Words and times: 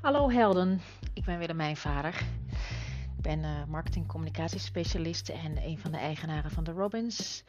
Hallo 0.00 0.30
helden, 0.30 0.80
ik 1.14 1.24
ben 1.24 1.38
Willemijn 1.38 1.76
Vader. 1.76 2.14
Ik 3.16 3.22
ben 3.22 3.38
uh, 3.38 3.64
marketing 3.68 4.06
communicatiespecialist 4.06 5.28
en 5.28 5.56
een 5.64 5.78
van 5.78 5.90
de 5.90 5.96
eigenaren 5.96 6.50
van 6.50 6.64
de 6.64 6.70
Robins. 6.70 7.44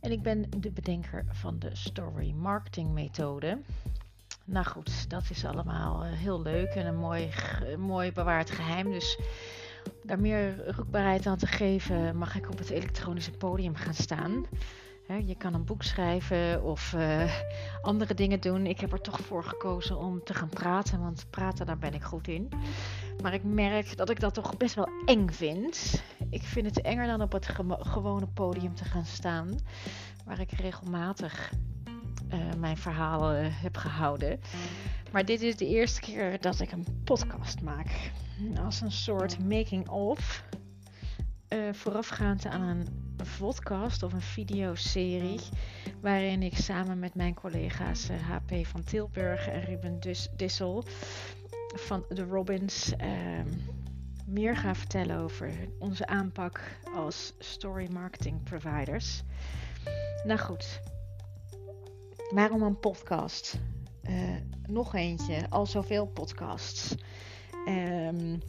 En 0.00 0.12
ik 0.12 0.22
ben 0.22 0.46
de 0.56 0.70
bedenker 0.70 1.24
van 1.28 1.58
de 1.58 1.70
Story 1.72 2.32
Marketing 2.32 2.92
methode. 2.92 3.58
Nou 4.44 4.66
goed, 4.66 5.10
dat 5.10 5.22
is 5.30 5.44
allemaal 5.44 6.04
uh, 6.04 6.12
heel 6.12 6.42
leuk 6.42 6.68
en 6.68 6.86
een 6.86 6.98
mooi, 6.98 7.30
mooi 7.78 8.12
bewaard 8.12 8.50
geheim. 8.50 8.90
Dus 8.90 9.18
daar 10.02 10.20
meer 10.20 10.70
roekbaarheid 10.76 11.26
aan 11.26 11.38
te 11.38 11.46
geven, 11.46 12.16
mag 12.16 12.36
ik 12.36 12.50
op 12.50 12.58
het 12.58 12.70
elektronische 12.70 13.32
podium 13.32 13.74
gaan 13.74 13.94
staan. 13.94 14.46
Je 15.18 15.34
kan 15.34 15.54
een 15.54 15.64
boek 15.64 15.82
schrijven 15.82 16.62
of 16.62 16.92
uh, 16.92 17.32
andere 17.82 18.14
dingen 18.14 18.40
doen. 18.40 18.66
Ik 18.66 18.80
heb 18.80 18.92
er 18.92 19.00
toch 19.00 19.20
voor 19.20 19.44
gekozen 19.44 19.98
om 19.98 20.24
te 20.24 20.34
gaan 20.34 20.48
praten, 20.48 21.00
want 21.00 21.26
praten 21.30 21.66
daar 21.66 21.78
ben 21.78 21.94
ik 21.94 22.02
goed 22.02 22.28
in. 22.28 22.48
Maar 23.22 23.34
ik 23.34 23.44
merk 23.44 23.96
dat 23.96 24.10
ik 24.10 24.20
dat 24.20 24.34
toch 24.34 24.56
best 24.56 24.74
wel 24.74 24.88
eng 25.04 25.28
vind. 25.28 26.02
Ik 26.30 26.42
vind 26.42 26.66
het 26.66 26.80
enger 26.80 27.06
dan 27.06 27.22
op 27.22 27.32
het 27.32 27.48
gewone 27.68 28.26
podium 28.26 28.74
te 28.74 28.84
gaan 28.84 29.04
staan, 29.04 29.58
waar 30.24 30.40
ik 30.40 30.52
regelmatig 30.52 31.52
uh, 32.32 32.38
mijn 32.58 32.76
verhalen 32.76 33.52
heb 33.52 33.76
gehouden. 33.76 34.40
Maar 35.12 35.24
dit 35.24 35.40
is 35.40 35.56
de 35.56 35.66
eerste 35.66 36.00
keer 36.00 36.40
dat 36.40 36.60
ik 36.60 36.72
een 36.72 36.86
podcast 37.04 37.62
maak. 37.62 38.10
Als 38.64 38.80
een 38.80 38.92
soort 38.92 39.48
making-of. 39.48 40.44
Uh, 41.54 41.72
voorafgaand 41.72 42.46
aan 42.46 42.62
een 42.62 42.86
podcast 43.38 44.02
of 44.02 44.12
een 44.12 44.20
videoserie. 44.20 45.40
Waarin 46.00 46.42
ik 46.42 46.56
samen 46.56 46.98
met 46.98 47.14
mijn 47.14 47.34
collega's 47.34 48.08
HP 48.08 48.50
eh, 48.50 48.64
van 48.64 48.84
Tilburg 48.84 49.48
en 49.48 49.64
Ruben 49.64 49.98
Dissel 50.36 50.84
van 51.74 52.04
de 52.08 52.24
Robins 52.24 52.96
ehm, 52.96 53.48
meer 54.26 54.56
ga 54.56 54.74
vertellen 54.74 55.18
over 55.18 55.52
onze 55.78 56.06
aanpak 56.06 56.60
als 56.94 57.34
story 57.38 57.88
marketing 57.92 58.42
providers. 58.42 59.22
Nou 60.24 60.38
goed, 60.38 60.80
waarom 62.30 62.62
een 62.62 62.78
podcast? 62.78 63.58
Uh, 64.02 64.36
nog 64.66 64.94
eentje, 64.94 65.46
al 65.48 65.66
zoveel 65.66 66.06
podcasts. 66.06 66.94
Um, 67.66 68.40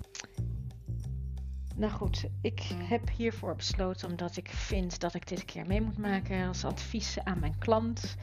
nou 1.81 1.93
goed, 1.93 2.25
ik 2.41 2.61
heb 2.77 3.09
hiervoor 3.09 3.55
besloten 3.55 4.09
omdat 4.09 4.37
ik 4.37 4.49
vind 4.49 4.99
dat 4.99 5.13
ik 5.13 5.27
dit 5.27 5.45
keer 5.45 5.65
mee 5.67 5.81
moet 5.81 5.97
maken 5.97 6.47
als 6.47 6.65
advies 6.65 7.19
aan 7.23 7.39
mijn 7.39 7.57
klant. 7.57 8.15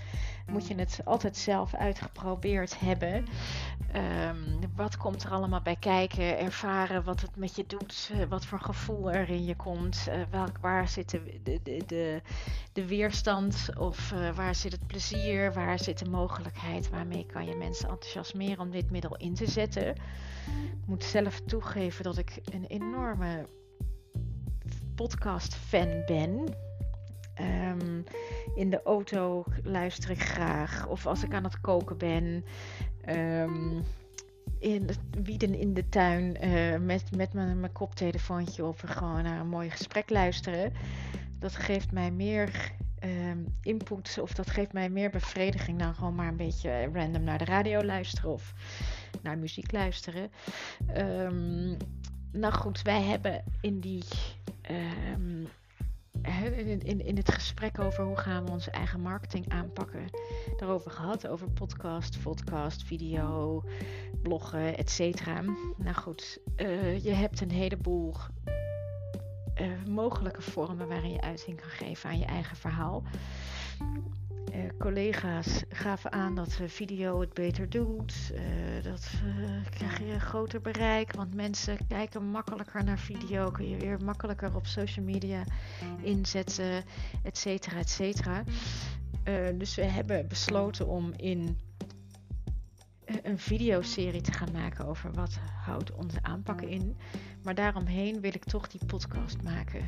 Moet 0.50 0.66
je 0.66 0.74
het 0.74 1.00
altijd 1.04 1.36
zelf 1.36 1.74
uitgeprobeerd 1.74 2.80
hebben. 2.80 3.26
Um, 3.96 4.58
wat 4.76 4.96
komt 4.96 5.22
er 5.22 5.30
allemaal 5.30 5.62
bij 5.62 5.76
kijken? 5.76 6.38
Ervaren 6.38 7.04
wat 7.04 7.20
het 7.20 7.36
met 7.36 7.56
je 7.56 7.64
doet. 7.66 8.10
Eh, 8.12 8.24
wat 8.28 8.46
voor 8.46 8.60
gevoel 8.60 9.12
er 9.12 9.28
in 9.30 9.44
je 9.44 9.56
komt. 9.56 10.06
Uh, 10.08 10.14
welk, 10.30 10.58
waar 10.60 10.88
zit 10.88 11.10
de, 11.10 11.60
de, 11.62 12.22
de, 12.72 12.86
weerstand? 12.86 13.68
Of 13.78 14.12
uh, 14.12 14.36
waar 14.36 14.54
zit 14.54 14.72
het 14.72 14.86
plezier? 14.86 15.52
Waar 15.52 15.78
zit 15.78 15.98
de 15.98 16.10
mogelijkheid? 16.10 16.90
Waarmee 16.90 17.26
kan 17.26 17.46
je 17.46 17.54
mensen 17.54 17.88
enthousiasmeren 17.88 18.60
om 18.60 18.70
dit 18.70 18.90
middel 18.90 19.16
in 19.16 19.34
te 19.34 19.46
zetten? 19.46 19.88
Ik 19.88 20.86
moet 20.86 21.04
zelf 21.04 21.40
toegeven 21.40 22.04
dat 22.04 22.18
ik 22.18 22.40
een 22.44 22.66
enorme 22.66 23.46
podcast-fan 24.94 26.02
ben. 26.06 26.54
Um, 27.40 28.04
in 28.54 28.70
de 28.70 28.82
auto 28.82 29.44
luister 29.62 30.10
ik 30.10 30.22
graag. 30.22 30.86
Of 30.86 31.06
als 31.06 31.24
ik 31.24 31.34
aan 31.34 31.44
het 31.44 31.60
koken 31.60 31.98
ben. 31.98 32.44
Um, 33.08 33.84
in 34.58 34.88
wieden 35.22 35.54
in 35.54 35.74
de 35.74 35.88
tuin. 35.88 36.36
Uh, 36.44 36.78
met 36.78 37.16
met 37.16 37.32
mijn, 37.32 37.60
mijn 37.60 37.72
koptelefoontje 37.72 38.64
op. 38.64 38.80
Gewoon 38.84 39.22
naar 39.22 39.40
een 39.40 39.48
mooi 39.48 39.70
gesprek 39.70 40.10
luisteren. 40.10 40.72
Dat 41.38 41.56
geeft 41.56 41.92
mij 41.92 42.10
meer 42.10 42.72
um, 43.04 43.54
input. 43.62 44.18
Of 44.20 44.32
dat 44.32 44.50
geeft 44.50 44.72
mij 44.72 44.88
meer 44.88 45.10
bevrediging 45.10 45.78
dan 45.78 45.94
gewoon 45.94 46.14
maar 46.14 46.28
een 46.28 46.36
beetje 46.36 46.90
random 46.92 47.22
naar 47.24 47.38
de 47.38 47.44
radio 47.44 47.82
luisteren. 47.82 48.30
Of 48.30 48.54
naar 49.22 49.38
muziek 49.38 49.72
luisteren. 49.72 50.30
Um, 50.96 51.76
nou 52.32 52.54
goed, 52.54 52.82
wij 52.82 53.02
hebben 53.02 53.44
in 53.60 53.80
die. 53.80 54.04
In, 56.22 56.82
in, 56.82 57.04
in 57.04 57.16
het 57.16 57.32
gesprek 57.32 57.78
over 57.80 58.04
hoe 58.04 58.16
gaan 58.16 58.44
we 58.44 58.50
onze 58.50 58.70
eigen 58.70 59.00
marketing 59.00 59.48
aanpakken, 59.48 60.04
daarover 60.56 60.90
gehad. 60.90 61.26
Over 61.26 61.50
podcast, 61.50 62.22
podcast, 62.22 62.82
video, 62.82 63.62
bloggen, 64.22 64.76
etc. 64.76 65.26
Nou 65.76 65.94
goed, 65.94 66.38
uh, 66.56 67.04
je 67.04 67.10
hebt 67.10 67.40
een 67.40 67.50
heleboel 67.50 68.14
uh, 69.60 69.84
mogelijke 69.86 70.42
vormen 70.42 70.88
waarin 70.88 71.12
je 71.12 71.20
uiting 71.20 71.60
kan 71.60 71.70
geven 71.70 72.10
aan 72.10 72.18
je 72.18 72.24
eigen 72.24 72.56
verhaal. 72.56 73.02
Uh, 74.54 74.68
collega's 74.78 75.62
gaven 75.68 76.12
aan 76.12 76.34
dat 76.34 76.58
video 76.66 77.20
het 77.20 77.34
beter 77.34 77.68
doet. 77.68 78.32
Uh, 78.34 78.40
dat 78.84 79.10
uh, 79.24 79.50
krijg 79.70 79.98
je 79.98 80.12
een 80.12 80.20
groter 80.20 80.60
bereik, 80.60 81.12
want 81.12 81.34
mensen 81.34 81.78
kijken 81.88 82.24
makkelijker 82.24 82.84
naar 82.84 82.98
video. 82.98 83.50
Kun 83.50 83.68
je 83.68 83.76
weer 83.76 84.04
makkelijker 84.04 84.54
op 84.56 84.66
social 84.66 85.04
media 85.04 85.44
inzetten, 86.00 86.84
et 87.22 87.38
cetera, 87.38 87.78
et 87.78 87.90
cetera. 87.90 88.44
dus 89.54 89.74
we 89.74 89.84
hebben 89.84 90.28
besloten 90.28 90.86
om 90.86 91.12
in 91.16 91.56
een 93.22 93.38
videoserie 93.38 94.20
te 94.20 94.32
gaan 94.32 94.52
maken 94.52 94.86
over 94.86 95.12
wat 95.12 95.38
houdt 95.64 95.92
onze 95.92 96.18
aanpakken 96.22 96.68
in. 96.68 96.96
Maar 97.42 97.54
daaromheen 97.54 98.20
wil 98.20 98.34
ik 98.34 98.44
toch 98.44 98.68
die 98.68 98.84
podcast 98.86 99.42
maken. 99.42 99.84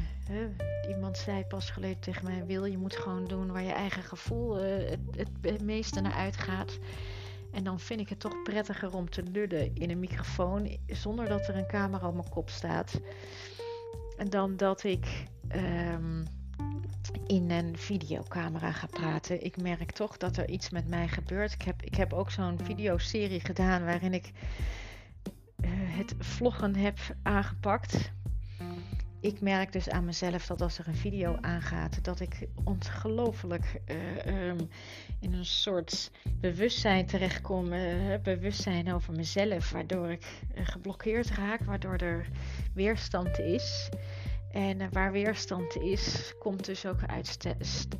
Iemand 0.88 1.19
zei 1.19 1.44
pas 1.44 1.70
geleden 1.70 2.00
tegen 2.00 2.25
mij: 2.25 2.47
Wil 2.47 2.64
je 2.64 2.78
moet 2.78 2.97
gewoon 2.97 3.25
doen 3.25 3.53
waar 3.53 3.62
je 3.62 3.72
eigen 3.72 4.03
gevoel 4.03 4.64
uh, 4.64 4.91
het, 4.91 5.28
het, 5.41 5.62
meeste 5.62 6.00
naar 6.00 6.12
uitgaat. 6.12 6.78
En 7.53 7.64
dan 7.64 7.80
vind 7.80 8.00
ik 8.00 8.09
het 8.09 8.20
toch 8.20 8.42
prettiger 8.42 8.94
om 8.94 9.10
te 9.10 9.22
lullen 9.22 9.75
in 9.75 9.91
een 9.91 9.98
microfoon 9.98 10.76
zonder 10.86 11.28
dat 11.28 11.48
er 11.48 11.56
een 11.56 11.66
camera 11.66 12.09
op 12.09 12.14
mijn 12.14 12.28
kop 12.28 12.50
staat. 12.50 13.00
En 14.16 14.30
dan 14.30 14.56
dat 14.56 14.84
ik. 14.84 15.25
Um, 15.54 16.25
in 17.27 17.50
een 17.50 17.78
videocamera 17.78 18.72
ga 18.72 18.87
praten. 18.87 19.44
Ik 19.44 19.62
merk 19.62 19.91
toch 19.91 20.16
dat 20.16 20.37
er 20.37 20.49
iets 20.49 20.71
met 20.71 20.88
mij 20.88 21.09
gebeurt. 21.09 21.53
Ik 21.53 21.62
heb, 21.62 21.83
ik 21.83 21.94
heb 21.94 22.12
ook 22.12 22.31
zo'n 22.31 22.59
videoserie 22.62 23.41
gedaan 23.41 23.84
waarin 23.84 24.15
ik 24.15 24.33
uh, 25.65 25.71
het 25.72 26.15
vloggen 26.19 26.77
heb 26.77 26.99
aangepakt. 27.22 28.12
Ik 29.21 29.41
merk 29.41 29.72
dus 29.72 29.89
aan 29.89 30.05
mezelf 30.05 30.47
dat 30.47 30.60
als 30.60 30.78
er 30.78 30.89
een 30.89 30.94
video 30.94 31.37
aangaat, 31.41 32.05
dat 32.05 32.21
ik 32.21 32.49
ongelooflijk 32.65 33.81
uh, 34.25 34.49
um, 34.49 34.69
in 35.21 35.33
een 35.33 35.44
soort 35.44 36.10
bewustzijn 36.41 37.06
terechtkom. 37.06 37.72
Uh, 37.72 38.19
bewustzijn 38.22 38.94
over 38.94 39.12
mezelf, 39.12 39.71
waardoor 39.71 40.10
ik 40.10 40.43
geblokkeerd 40.55 41.31
raak, 41.31 41.65
waardoor 41.65 41.97
er 41.97 42.28
weerstand 42.75 43.39
is. 43.39 43.89
En 44.50 44.81
uh, 44.81 44.87
waar 44.91 45.12
weerstand 45.12 45.77
is, 45.77 46.34
komt 46.38 46.65
dus 46.65 46.87
ook 46.87 47.05
uitstel, 47.06 47.55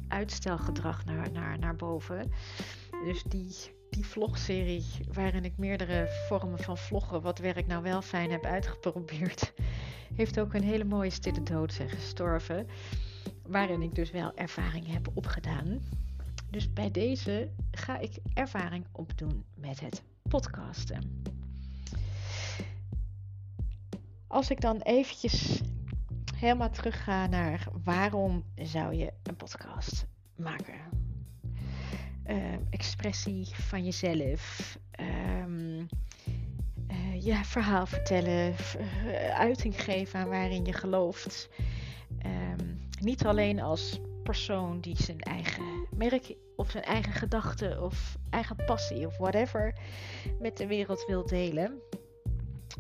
uitstelgedrag 0.09 1.05
naar, 1.05 1.33
naar, 1.33 1.59
naar 1.59 1.77
boven. 1.77 2.33
Dus 3.05 3.23
die, 3.23 3.55
die 3.91 4.07
vlogserie, 4.07 4.85
waarin 5.13 5.45
ik 5.45 5.57
meerdere 5.57 6.09
vormen 6.29 6.59
van 6.59 6.79
vloggen, 6.79 7.23
wat 7.23 7.39
werk 7.39 7.67
nou 7.67 7.83
wel 7.83 8.03
fijn 8.03 8.31
heb 8.31 8.45
uitgeprobeerd, 8.45 9.53
heeft 10.21 10.41
ook 10.41 10.55
een 10.55 10.63
hele 10.63 10.85
mooie 10.85 11.11
stille 11.11 11.43
dood 11.43 11.73
zijn 11.73 11.89
gestorven. 11.89 12.67
Waarin 13.47 13.83
ik 13.83 13.95
dus 13.95 14.11
wel 14.11 14.37
ervaring 14.37 14.93
heb 14.93 15.09
opgedaan. 15.15 15.81
Dus 16.51 16.73
bij 16.73 16.91
deze 16.91 17.51
ga 17.71 17.99
ik 17.99 18.19
ervaring 18.35 18.87
opdoen 18.93 19.45
met 19.55 19.81
het 19.81 20.03
podcasten. 20.29 21.23
Als 24.27 24.51
ik 24.51 24.61
dan 24.61 24.81
eventjes 24.81 25.61
helemaal 26.41 26.71
teruggaan 26.71 27.31
naar 27.31 27.67
waarom 27.85 28.45
zou 28.55 28.95
je 28.95 29.13
een 29.23 29.37
podcast 29.37 30.07
maken? 30.37 30.81
Uh, 32.27 32.37
expressie 32.71 33.47
van 33.47 33.85
jezelf. 33.85 34.79
Um, 35.41 35.89
uh, 36.91 37.25
je 37.25 37.35
verhaal 37.45 37.87
vertellen. 37.87 38.55
Uh, 39.05 39.39
uiting 39.39 39.83
geven 39.83 40.21
aan 40.21 40.29
waarin 40.29 40.65
je 40.65 40.73
gelooft. 40.73 41.49
Um, 42.27 42.81
niet 43.01 43.27
alleen 43.27 43.61
als 43.61 44.01
persoon 44.23 44.81
die 44.81 45.03
zijn 45.03 45.21
eigen 45.21 45.87
merk 45.97 46.35
of 46.57 46.71
zijn 46.71 46.85
eigen 46.85 47.13
gedachten 47.13 47.83
of 47.83 48.17
eigen 48.31 48.57
passie 48.67 49.07
of 49.07 49.17
whatever 49.17 49.75
met 50.39 50.57
de 50.57 50.67
wereld 50.67 51.05
wil 51.07 51.27
delen. 51.27 51.81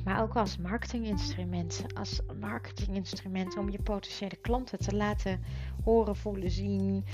Maar 0.05 0.23
ook 0.23 0.37
als 0.37 0.57
marketinginstrument. 0.57 1.85
Als 1.95 2.21
marketinginstrument 2.41 3.57
om 3.57 3.71
je 3.71 3.83
potentiële 3.83 4.37
klanten 4.37 4.79
te 4.79 4.97
laten 4.97 5.41
horen, 5.85 6.17
voelen, 6.17 6.51
zien, 6.51 7.05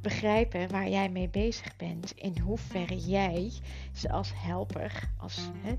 begrijpen 0.00 0.70
waar 0.70 0.88
jij 0.88 1.08
mee 1.08 1.28
bezig 1.28 1.76
bent. 1.76 2.12
In 2.16 2.38
hoeverre 2.38 2.98
jij 2.98 3.52
ze 3.92 4.10
als 4.10 4.32
helper, 4.34 5.10
als 5.16 5.50
hè, 5.56 5.76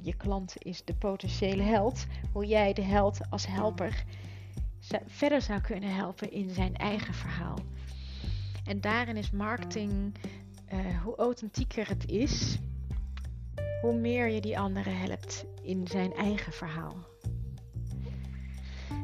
je 0.00 0.14
klant 0.14 0.54
is 0.58 0.84
de 0.84 0.94
potentiële 0.94 1.62
held, 1.62 2.06
hoe 2.32 2.46
jij 2.46 2.72
de 2.72 2.82
held 2.82 3.20
als 3.30 3.46
helper 3.46 4.04
verder 5.06 5.42
zou 5.42 5.60
kunnen 5.60 5.94
helpen 5.94 6.32
in 6.32 6.50
zijn 6.50 6.76
eigen 6.76 7.14
verhaal. 7.14 7.58
En 8.64 8.80
daarin 8.80 9.16
is 9.16 9.30
marketing, 9.30 10.14
uh, 10.72 11.02
hoe 11.02 11.16
authentieker 11.16 11.88
het 11.88 12.06
is, 12.06 12.58
hoe 13.80 13.94
meer 13.94 14.28
je 14.28 14.40
die 14.40 14.58
andere 14.58 14.90
helpt 14.90 15.44
in 15.62 15.86
zijn 15.86 16.14
eigen 16.14 16.52
verhaal. 16.52 17.06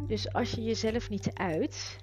Dus 0.06 0.32
als 0.32 0.50
je 0.50 0.62
jezelf 0.62 1.10
niet 1.10 1.34
uit, 1.34 1.96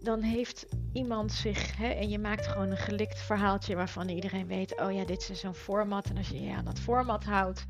dan 0.00 0.22
heeft 0.22 0.66
iemand 0.92 1.32
zich, 1.32 1.76
hè, 1.76 1.88
en 1.88 2.08
je 2.08 2.18
maakt 2.18 2.46
gewoon 2.46 2.70
een 2.70 2.76
gelikt 2.76 3.18
verhaaltje 3.18 3.76
waarvan 3.76 4.08
iedereen 4.08 4.46
weet, 4.46 4.80
oh 4.80 4.92
ja, 4.92 5.04
dit 5.04 5.28
is 5.30 5.40
zo'n 5.40 5.54
format. 5.54 6.10
En 6.10 6.16
als 6.16 6.28
je 6.28 6.40
je 6.40 6.52
aan 6.52 6.64
dat 6.64 6.80
format 6.80 7.24
houdt, 7.24 7.66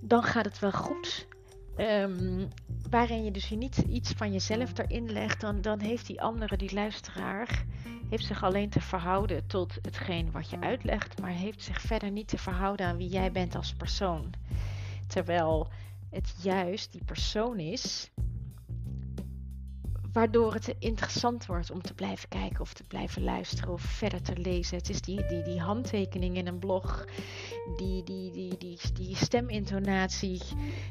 dan 0.00 0.22
gaat 0.22 0.44
het 0.44 0.58
wel 0.58 0.72
goed. 0.72 1.26
Um, 1.76 2.48
waarin 2.90 3.24
je 3.24 3.30
dus 3.30 3.50
niet 3.50 3.76
iets 3.76 4.12
van 4.12 4.32
jezelf 4.32 4.78
erin 4.78 5.12
legt, 5.12 5.40
dan, 5.40 5.60
dan 5.60 5.80
heeft 5.80 6.06
die 6.06 6.22
andere, 6.22 6.56
die 6.56 6.74
luisteraar, 6.74 7.64
heeft 8.12 8.26
zich 8.26 8.42
alleen 8.42 8.68
te 8.68 8.80
verhouden 8.80 9.46
tot 9.46 9.78
hetgeen 9.82 10.30
wat 10.30 10.50
je 10.50 10.60
uitlegt, 10.60 11.20
maar 11.20 11.30
heeft 11.30 11.62
zich 11.62 11.80
verder 11.80 12.10
niet 12.10 12.28
te 12.28 12.38
verhouden 12.38 12.86
aan 12.86 12.96
wie 12.96 13.08
jij 13.08 13.32
bent 13.32 13.54
als 13.54 13.72
persoon. 13.72 14.32
Terwijl 15.06 15.68
het 16.10 16.34
juist 16.42 16.92
die 16.92 17.04
persoon 17.04 17.58
is 17.58 18.10
waardoor 20.12 20.54
het 20.54 20.74
interessant 20.78 21.46
wordt 21.46 21.70
om 21.70 21.82
te 21.82 21.94
blijven 21.94 22.28
kijken 22.28 22.60
of 22.60 22.72
te 22.72 22.84
blijven 22.84 23.22
luisteren 23.24 23.72
of 23.72 23.80
verder 23.80 24.22
te 24.22 24.36
lezen. 24.36 24.76
Het 24.76 24.88
is 24.88 25.00
die, 25.00 25.26
die, 25.26 25.42
die 25.42 25.60
handtekening 25.60 26.36
in 26.36 26.46
een 26.46 26.58
blog, 26.58 27.04
die, 27.76 28.02
die, 28.02 28.30
die, 28.30 28.56
die, 28.58 28.78
die 28.92 29.16
stemintonatie 29.16 30.40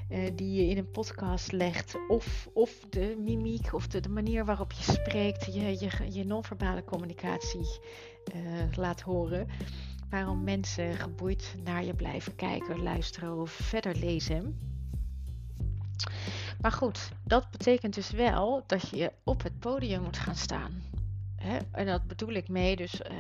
uh, 0.09 0.29
die 0.35 0.53
je 0.53 0.69
in 0.69 0.77
een 0.77 0.91
podcast 0.91 1.51
legt, 1.51 1.95
of, 2.07 2.49
of 2.53 2.85
de 2.89 3.15
mimiek 3.19 3.73
of 3.73 3.87
de, 3.87 3.99
de 3.99 4.09
manier 4.09 4.45
waarop 4.45 4.71
je 4.71 4.83
spreekt, 4.83 5.45
je, 5.45 5.79
je, 5.79 5.89
je 6.11 6.25
non-verbale 6.25 6.83
communicatie 6.83 7.79
uh, 8.35 8.75
laat 8.75 9.01
horen. 9.01 9.47
Waarom 10.09 10.43
mensen 10.43 10.95
geboeid 10.95 11.55
naar 11.63 11.83
je 11.83 11.93
blijven 11.93 12.35
kijken, 12.35 12.83
luisteren 12.83 13.37
of 13.37 13.51
verder 13.51 13.95
lezen. 13.95 14.69
Maar 16.61 16.71
goed, 16.71 17.11
dat 17.23 17.51
betekent 17.51 17.93
dus 17.93 18.11
wel 18.11 18.63
dat 18.67 18.89
je 18.89 19.11
op 19.23 19.43
het 19.43 19.59
podium 19.59 20.01
moet 20.01 20.17
gaan 20.17 20.35
staan. 20.35 20.83
Hè? 21.35 21.57
En 21.71 21.85
dat 21.85 22.07
bedoel 22.07 22.33
ik 22.33 22.47
mee, 22.47 22.75
dus 22.75 23.01
uh, 23.01 23.17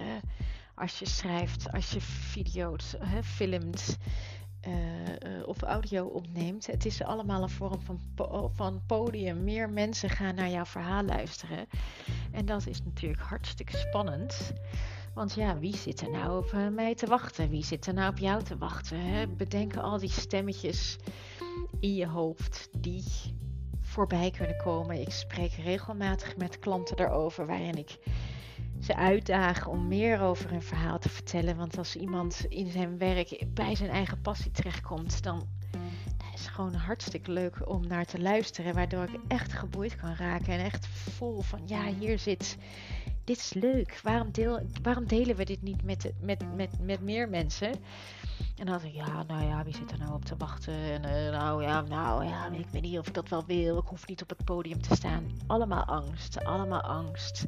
als 0.75 0.99
je 0.99 1.07
schrijft, 1.07 1.71
als 1.71 1.91
je 1.91 2.01
video's 2.01 2.95
filmt 3.23 3.97
uh, 4.67 5.47
of 5.47 5.61
audio 5.61 6.05
opneemt. 6.05 6.67
Het 6.67 6.85
is 6.85 7.03
allemaal 7.03 7.43
een 7.43 7.49
vorm 7.49 7.81
van, 7.81 7.99
van 8.53 8.81
podium. 8.85 9.43
Meer 9.43 9.69
mensen 9.69 10.09
gaan 10.09 10.35
naar 10.35 10.49
jouw 10.49 10.65
verhaal 10.65 11.03
luisteren. 11.03 11.65
En 12.31 12.45
dat 12.45 12.67
is 12.67 12.83
natuurlijk 12.83 13.21
hartstikke 13.21 13.77
spannend. 13.77 14.53
Want 15.13 15.33
ja, 15.33 15.59
wie 15.59 15.75
zit 15.75 16.01
er 16.01 16.09
nou 16.09 16.37
op 16.37 16.71
mij 16.71 16.95
te 16.95 17.07
wachten? 17.07 17.49
Wie 17.49 17.63
zit 17.63 17.87
er 17.87 17.93
nou 17.93 18.11
op 18.11 18.17
jou 18.17 18.43
te 18.43 18.57
wachten? 18.57 18.99
Hè? 18.99 19.27
Bedenken 19.27 19.81
al 19.81 19.99
die 19.99 20.11
stemmetjes 20.11 20.97
in 21.79 21.95
je 21.95 22.07
hoofd 22.07 22.69
die 22.77 23.03
voorbij 23.91 24.31
kunnen 24.37 24.57
komen. 24.57 25.01
Ik 25.01 25.11
spreek 25.11 25.51
regelmatig 25.51 26.37
met 26.37 26.59
klanten 26.59 26.95
daarover, 26.95 27.45
waarin 27.45 27.77
ik 27.77 27.97
ze 28.81 28.95
uitdagen 28.95 29.71
om 29.71 29.87
meer 29.87 30.21
over 30.21 30.49
hun 30.49 30.61
verhaal 30.61 30.99
te 30.99 31.09
vertellen. 31.09 31.57
Want 31.57 31.77
als 31.77 31.95
iemand 31.95 32.45
in 32.49 32.71
zijn 32.71 32.97
werk 32.97 33.45
bij 33.53 33.75
zijn 33.75 33.89
eigen 33.89 34.21
passie 34.21 34.51
terechtkomt, 34.51 35.23
dan 35.23 35.47
is 36.33 36.41
het 36.41 36.55
gewoon 36.55 36.73
hartstikke 36.73 37.31
leuk 37.31 37.69
om 37.69 37.87
naar 37.87 38.05
te 38.05 38.21
luisteren. 38.21 38.73
Waardoor 38.73 39.03
ik 39.03 39.19
echt 39.27 39.53
geboeid 39.53 39.95
kan 39.95 40.15
raken 40.15 40.53
en 40.53 40.65
echt 40.65 40.87
vol 40.87 41.41
van 41.41 41.61
ja, 41.65 41.85
hier 41.99 42.19
zit. 42.19 42.57
Is 43.31 43.53
leuk. 43.53 43.99
Waarom, 44.03 44.31
deel, 44.31 44.59
waarom 44.81 45.07
delen 45.07 45.35
we 45.35 45.45
dit 45.45 45.61
niet 45.61 45.83
met, 45.83 46.11
met, 46.21 46.55
met, 46.55 46.69
met 46.79 47.01
meer 47.01 47.29
mensen? 47.29 47.71
En 48.57 48.65
dan 48.65 48.83
ik, 48.83 48.93
ja, 48.93 49.23
nou 49.23 49.43
ja, 49.43 49.63
wie 49.63 49.75
zit 49.75 49.91
er 49.91 49.97
nou 49.97 50.13
op 50.13 50.25
te 50.25 50.37
wachten? 50.37 50.73
En 50.73 51.03
uh, 51.03 51.39
nou 51.39 51.63
ja, 51.63 51.81
nou 51.81 52.25
ja, 52.25 52.47
ik 52.47 52.67
weet 52.71 52.81
niet 52.81 52.97
of 52.97 53.07
ik 53.07 53.13
dat 53.13 53.29
wel 53.29 53.45
wil. 53.45 53.77
Ik 53.77 53.87
hoef 53.87 54.07
niet 54.07 54.21
op 54.21 54.29
het 54.29 54.45
podium 54.45 54.81
te 54.81 54.95
staan. 54.95 55.31
Allemaal 55.47 55.83
angst, 55.83 56.43
allemaal 56.43 56.81
angst. 56.81 57.45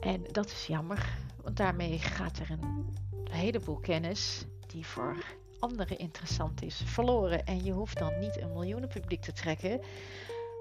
En 0.00 0.24
dat 0.32 0.46
is 0.46 0.66
jammer, 0.66 1.18
want 1.42 1.56
daarmee 1.56 1.98
gaat 1.98 2.38
er 2.38 2.50
een 2.50 2.94
heleboel 3.30 3.78
kennis 3.78 4.44
die 4.66 4.86
voor 4.86 5.16
anderen 5.58 5.98
interessant 5.98 6.62
is, 6.62 6.82
verloren. 6.84 7.44
En 7.44 7.64
je 7.64 7.72
hoeft 7.72 7.98
dan 7.98 8.18
niet 8.18 8.40
een 8.40 8.52
miljoenen 8.52 8.88
publiek 8.88 9.20
te 9.22 9.32
trekken. 9.32 9.80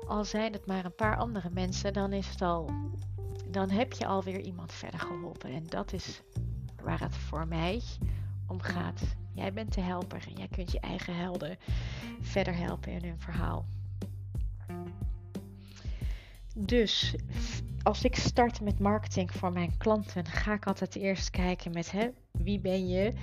Al 0.08 0.26
zijn 0.26 0.54
het 0.54 0.66
maar 0.66 0.86
een 0.86 0.96
paar 0.96 1.18
andere 1.18 1.50
mensen, 1.50 1.94
dan 1.94 2.14
is 2.14 2.30
het 2.30 2.42
al. 2.42 2.72
Dan 3.48 3.70
heb 3.70 3.94
je 3.94 4.06
alweer 4.06 4.40
iemand 4.40 4.72
verder 4.72 5.00
geholpen. 5.00 5.54
En 5.54 5.64
dat 5.64 5.94
is 5.94 6.22
waar 6.84 7.00
het 7.00 7.16
voor 7.16 7.48
mij 7.48 7.82
om 8.48 8.62
gaat. 8.62 9.02
Jij 9.34 9.54
bent 9.54 9.74
de 9.74 9.82
helper 9.82 10.26
en 10.28 10.36
jij 10.36 10.48
kunt 10.48 10.72
je 10.72 10.80
eigen 10.80 11.16
helden 11.16 11.58
verder 12.22 12.56
helpen 12.56 12.92
in 12.92 13.04
hun 13.04 13.20
verhaal. 13.20 13.66
Dus 16.56 17.16
als 17.84 18.04
ik 18.04 18.16
start 18.16 18.62
met 18.62 18.80
marketing 18.80 19.32
voor 19.32 19.54
mijn 19.54 19.78
klanten, 19.78 20.26
ga 20.26 20.54
ik 20.54 20.68
altijd 20.68 20.96
eerst 20.96 21.30
kijken 21.30 21.72
met 21.72 21.92
hè, 21.92 22.08
wie 22.32 22.60
ben 22.60 22.88
je? 22.88 23.14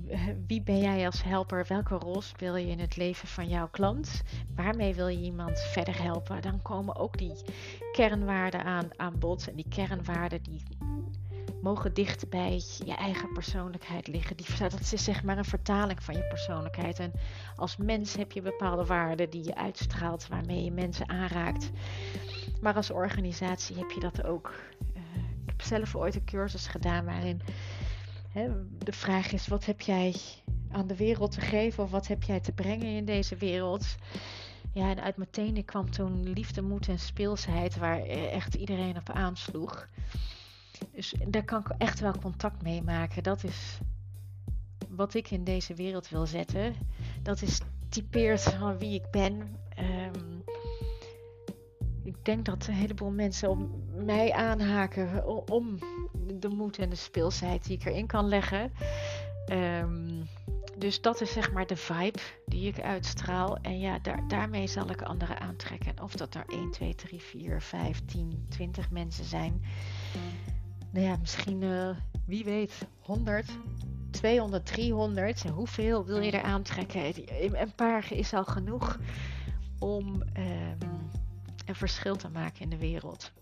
Wie 0.46 0.62
ben 0.62 0.78
jij 0.78 1.06
als 1.06 1.22
helper? 1.22 1.64
Welke 1.68 1.94
rol 1.94 2.20
speel 2.20 2.56
je 2.56 2.66
in 2.66 2.80
het 2.80 2.96
leven 2.96 3.28
van 3.28 3.48
jouw 3.48 3.68
klant? 3.68 4.22
Waarmee 4.54 4.94
wil 4.94 5.08
je 5.08 5.22
iemand 5.22 5.60
verder 5.60 6.02
helpen? 6.02 6.42
Dan 6.42 6.62
komen 6.62 6.96
ook 6.96 7.18
die 7.18 7.36
kernwaarden 7.92 8.90
aan, 8.96 9.18
bod. 9.18 9.48
En 9.48 9.56
die 9.56 9.68
kernwaarden 9.68 10.42
die 10.42 10.62
mogen 11.62 11.94
dicht 11.94 12.28
bij 12.28 12.62
je 12.84 12.94
eigen 12.94 13.32
persoonlijkheid 13.32 14.06
liggen. 14.06 14.36
Die, 14.36 14.46
dat 14.58 14.92
is 14.92 15.04
zeg 15.04 15.22
maar 15.22 15.38
een 15.38 15.44
vertaling 15.44 16.02
van 16.02 16.14
je 16.14 16.24
persoonlijkheid. 16.24 16.98
En 16.98 17.12
als 17.56 17.76
mens 17.76 18.16
heb 18.16 18.32
je 18.32 18.42
bepaalde 18.42 18.84
waarden 18.84 19.30
die 19.30 19.44
je 19.44 19.56
uitstraalt, 19.56 20.28
waarmee 20.28 20.64
je 20.64 20.72
mensen 20.72 21.08
aanraakt. 21.08 21.70
Maar 22.60 22.74
als 22.74 22.90
organisatie 22.90 23.76
heb 23.76 23.90
je 23.90 24.00
dat 24.00 24.24
ook. 24.24 24.54
Uh, 24.96 25.02
ik 25.42 25.50
heb 25.50 25.62
zelf 25.62 25.96
ooit 25.96 26.14
een 26.14 26.24
cursus 26.24 26.66
gedaan 26.66 27.04
waarin 27.04 27.42
de 28.78 28.92
vraag 28.92 29.32
is: 29.32 29.46
wat 29.46 29.64
heb 29.64 29.80
jij 29.80 30.14
aan 30.70 30.86
de 30.86 30.96
wereld 30.96 31.30
te 31.30 31.40
geven 31.40 31.84
of 31.84 31.90
wat 31.90 32.06
heb 32.06 32.22
jij 32.22 32.40
te 32.40 32.52
brengen 32.52 32.86
in 32.86 33.04
deze 33.04 33.36
wereld? 33.36 33.84
Ja, 34.72 34.90
en 34.90 35.02
uit 35.02 35.16
mijn 35.16 35.30
tenen 35.30 35.64
kwam 35.64 35.90
toen 35.90 36.32
liefde, 36.32 36.62
moed 36.62 36.88
en 36.88 36.98
speelsheid, 36.98 37.76
waar 37.76 38.02
echt 38.06 38.54
iedereen 38.54 38.96
op 38.96 39.10
aansloeg. 39.10 39.88
Dus 40.92 41.14
daar 41.28 41.44
kan 41.44 41.60
ik 41.60 41.68
echt 41.78 42.00
wel 42.00 42.18
contact 42.18 42.62
mee 42.62 42.82
maken. 42.82 43.22
Dat 43.22 43.44
is 43.44 43.78
wat 44.88 45.14
ik 45.14 45.30
in 45.30 45.44
deze 45.44 45.74
wereld 45.74 46.08
wil 46.08 46.26
zetten. 46.26 46.74
Dat 47.22 47.42
is 47.42 47.60
typeert 47.88 48.42
van 48.42 48.78
wie 48.78 48.94
ik 48.94 49.10
ben. 49.10 49.56
Um, 49.78 50.44
ik 52.04 52.24
denk 52.24 52.44
dat 52.44 52.66
een 52.66 52.74
heleboel 52.74 53.10
mensen 53.10 53.50
om 53.50 53.70
mij 54.04 54.32
aanhaken 54.32 55.26
om 55.50 55.78
de 56.34 56.48
moed 56.48 56.78
en 56.78 56.88
de 56.88 56.96
speelsheid 56.96 57.64
die 57.66 57.76
ik 57.76 57.84
erin 57.84 58.06
kan 58.06 58.28
leggen. 58.28 58.72
Um, 59.52 60.28
dus 60.78 61.00
dat 61.00 61.20
is 61.20 61.32
zeg 61.32 61.52
maar 61.52 61.66
de 61.66 61.76
vibe 61.76 62.18
die 62.46 62.68
ik 62.68 62.80
uitstraal. 62.80 63.56
En 63.56 63.78
ja, 63.78 63.98
daar, 63.98 64.28
daarmee 64.28 64.66
zal 64.66 64.90
ik 64.90 65.02
anderen 65.02 65.40
aantrekken. 65.40 66.02
Of 66.02 66.12
dat 66.12 66.34
er 66.34 66.44
1, 66.46 66.70
2, 66.70 66.94
3, 66.94 67.20
4, 67.20 67.62
5, 67.62 68.04
10, 68.04 68.46
20 68.48 68.90
mensen 68.90 69.24
zijn 69.24 69.62
nou 70.92 71.06
ja, 71.06 71.16
misschien, 71.20 71.62
uh, 71.62 71.96
wie 72.26 72.44
weet, 72.44 72.86
100, 73.00 73.50
200, 74.10 74.66
300. 74.66 75.42
Hoeveel 75.42 76.04
wil 76.04 76.20
je 76.20 76.30
er 76.30 76.42
aantrekken? 76.42 77.12
Een 77.60 77.74
paar 77.74 78.12
is 78.12 78.34
al 78.34 78.44
genoeg 78.44 78.98
om 79.78 80.06
um, 80.36 80.78
een 81.66 81.74
verschil 81.74 82.16
te 82.16 82.28
maken 82.28 82.60
in 82.60 82.68
de 82.68 82.78
wereld. 82.78 83.32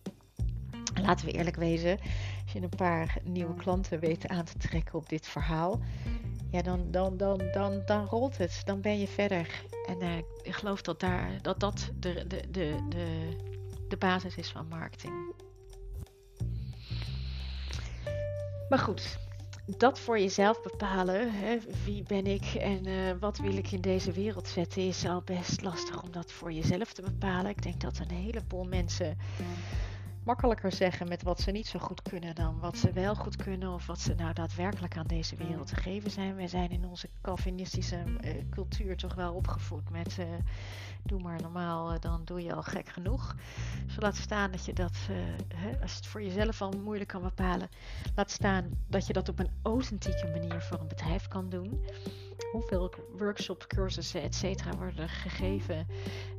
Laten 1.02 1.26
we 1.26 1.32
eerlijk 1.32 1.56
wezen, 1.56 1.98
je 2.52 2.62
een 2.62 2.68
paar 2.68 3.16
nieuwe 3.24 3.54
klanten 3.54 4.00
weet 4.00 4.28
aan 4.28 4.44
te 4.44 4.58
trekken 4.58 4.94
op 4.94 5.08
dit 5.08 5.26
verhaal, 5.26 5.80
ja, 6.50 6.62
dan, 6.62 6.90
dan, 6.90 7.16
dan, 7.16 7.40
dan, 7.52 7.82
dan 7.86 8.04
rolt 8.04 8.38
het. 8.38 8.62
Dan 8.64 8.80
ben 8.80 8.98
je 8.98 9.06
verder. 9.06 9.64
En 9.86 10.02
uh, 10.02 10.16
ik 10.42 10.54
geloof 10.54 10.82
dat 10.82 11.00
daar, 11.00 11.38
dat, 11.42 11.60
dat 11.60 11.90
de, 11.98 12.24
de, 12.26 12.50
de, 12.50 12.86
de, 12.88 13.36
de 13.88 13.96
basis 13.96 14.36
is 14.36 14.50
van 14.50 14.68
marketing. 14.68 15.34
Maar 18.68 18.78
goed, 18.78 19.18
dat 19.76 19.98
voor 19.98 20.18
jezelf 20.18 20.62
bepalen, 20.62 21.32
hè, 21.32 21.58
wie 21.84 22.02
ben 22.02 22.26
ik 22.26 22.44
en 22.44 22.86
uh, 22.86 23.12
wat 23.20 23.38
wil 23.38 23.56
ik 23.56 23.70
in 23.70 23.80
deze 23.80 24.12
wereld 24.12 24.48
zetten, 24.48 24.86
is 24.86 25.04
al 25.04 25.22
best 25.22 25.62
lastig 25.62 26.02
om 26.02 26.10
dat 26.10 26.32
voor 26.32 26.52
jezelf 26.52 26.92
te 26.92 27.02
bepalen. 27.02 27.50
Ik 27.50 27.62
denk 27.62 27.80
dat 27.80 27.98
een 27.98 28.16
heleboel 28.16 28.64
mensen 28.64 29.16
makkelijker 30.30 30.72
zeggen 30.72 31.08
met 31.08 31.22
wat 31.22 31.40
ze 31.40 31.50
niet 31.50 31.66
zo 31.66 31.78
goed 31.78 32.02
kunnen 32.02 32.34
dan 32.34 32.58
wat 32.60 32.76
ze 32.76 32.92
wel 32.92 33.14
goed 33.14 33.36
kunnen 33.36 33.72
of 33.72 33.86
wat 33.86 34.00
ze 34.00 34.14
nou 34.14 34.32
daadwerkelijk 34.32 34.96
aan 34.96 35.06
deze 35.06 35.36
wereld 35.36 35.66
te 35.66 35.76
geven 35.76 36.10
zijn. 36.10 36.36
Wij 36.36 36.48
zijn 36.48 36.70
in 36.70 36.84
onze 36.84 37.08
Calvinistische 37.22 38.02
uh, 38.20 38.30
cultuur 38.50 38.96
toch 38.96 39.14
wel 39.14 39.34
opgevoed 39.34 39.90
met 39.90 40.16
uh, 40.18 40.26
doe 41.02 41.20
maar 41.20 41.40
normaal, 41.40 41.92
uh, 41.92 42.00
dan 42.00 42.24
doe 42.24 42.42
je 42.42 42.54
al 42.54 42.62
gek 42.62 42.88
genoeg. 42.88 43.34
Dus 43.86 43.96
laat 43.98 44.16
staan 44.16 44.50
dat 44.50 44.64
je 44.64 44.72
dat, 44.72 44.96
hè, 45.54 45.80
als 45.80 45.90
je 45.90 45.96
het 45.96 46.06
voor 46.06 46.22
jezelf 46.22 46.62
al 46.62 46.72
moeilijk 46.84 47.08
kan 47.08 47.22
bepalen, 47.22 47.68
laat 48.14 48.30
staan 48.30 48.70
dat 48.88 49.06
je 49.06 49.12
dat 49.12 49.28
op 49.28 49.38
een 49.38 49.50
authentieke 49.62 50.26
manier 50.26 50.62
voor 50.62 50.80
een 50.80 50.88
bedrijf 50.88 51.28
kan 51.28 51.48
doen 51.48 51.80
hoeveel 52.52 52.94
workshops, 53.16 53.66
cursussen, 53.66 54.22
et 54.22 54.34
cetera 54.34 54.76
worden 54.76 55.08
gegeven. 55.08 55.86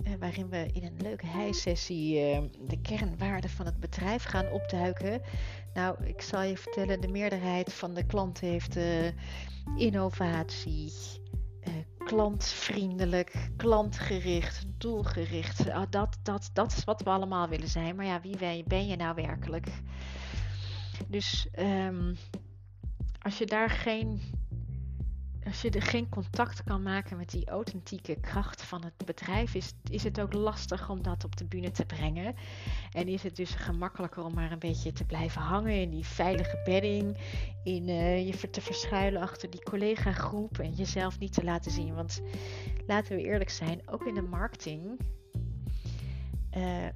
Eh, 0.04 0.14
waarin 0.20 0.50
we 0.50 0.70
in 0.74 0.84
een 0.84 1.02
leuke 1.02 1.26
hijsessie 1.26 2.16
uh, 2.16 2.42
de 2.68 2.82
kernwaarden 2.82 3.50
van 3.50 3.66
het 3.66 3.80
bedrijf 3.80 4.24
gaan 4.24 4.52
opduiken. 4.52 5.22
Nou, 5.74 6.06
ik 6.06 6.22
zal 6.22 6.42
je 6.42 6.58
vertellen, 6.58 7.02
de 7.02 7.08
meerderheid 7.08 7.74
van 7.74 7.94
de 7.94 8.06
klanten 8.06 8.48
heeft 8.48 8.78
uh, 8.78 9.08
innovatie, 9.76 10.92
klantvriendelijk, 11.98 13.50
klantgericht, 13.58 14.66
doelgericht. 14.78 15.68
Uh, 15.68 15.82
dat, 15.90 16.18
dat, 16.24 16.50
dat 16.54 16.72
is 16.72 16.84
wat 16.84 17.02
we 17.02 17.10
allemaal 17.10 17.48
willen 17.48 17.68
zijn. 17.68 17.96
Maar 17.96 18.06
ja, 18.06 18.22
wie 18.22 18.64
ben 18.68 18.88
je 18.88 18.96
nou 18.96 19.16
werkelijk? 19.16 19.68
Dus 21.08 21.48
um, 21.60 22.18
als 23.20 23.38
je 23.38 23.46
daar 23.46 23.70
geen 23.70 24.22
als 25.46 25.62
je 25.62 25.70
er 25.70 25.82
geen 25.82 26.10
contact 26.10 26.64
kan 26.64 26.84
maken 26.84 27.18
met 27.18 27.30
die 27.30 27.50
authentieke 27.50 28.20
kracht 28.20 28.64
van 28.64 28.84
het 28.84 29.06
bedrijf, 29.06 29.56
is, 29.56 29.74
is 29.90 30.04
het 30.04 30.22
ook 30.22 30.34
lastig 30.34 30.90
om 30.90 31.02
dat 31.02 31.24
op 31.24 31.36
de 31.36 31.46
bühne 31.46 31.72
te 31.72 31.86
brengen. 31.86 32.36
En 32.92 33.08
is 33.08 33.24
het 33.24 33.36
dus 33.36 33.52
gemakkelijker 33.52 34.24
om 34.24 34.34
maar 34.34 34.52
een 34.52 34.60
beetje 34.60 34.92
te 34.92 35.06
blijven 35.06 35.42
hangen 35.42 35.82
in 35.82 35.90
die 35.90 36.06
veilige 36.06 36.62
bedding, 36.64 37.18
in 37.64 37.88
uh, 37.88 38.28
je 38.28 38.50
te 38.50 38.62
verschuilen 38.62 39.22
achter 39.22 39.50
die 39.50 39.64
collega-groep 39.64 40.60
en 40.60 40.72
jezelf 40.72 41.20
niet 41.20 41.34
te 41.34 41.44
laten 41.44 41.72
zien. 41.72 41.96
Want 41.96 42.22
laten 42.88 43.16
we 43.16 43.24
eerlijk 43.24 43.50
zijn, 43.50 43.82
ook 43.86 44.06
in 44.06 44.14
de 44.14 44.22
marketing 44.22 45.00
uh, 46.58 46.84
uh, 46.84 46.90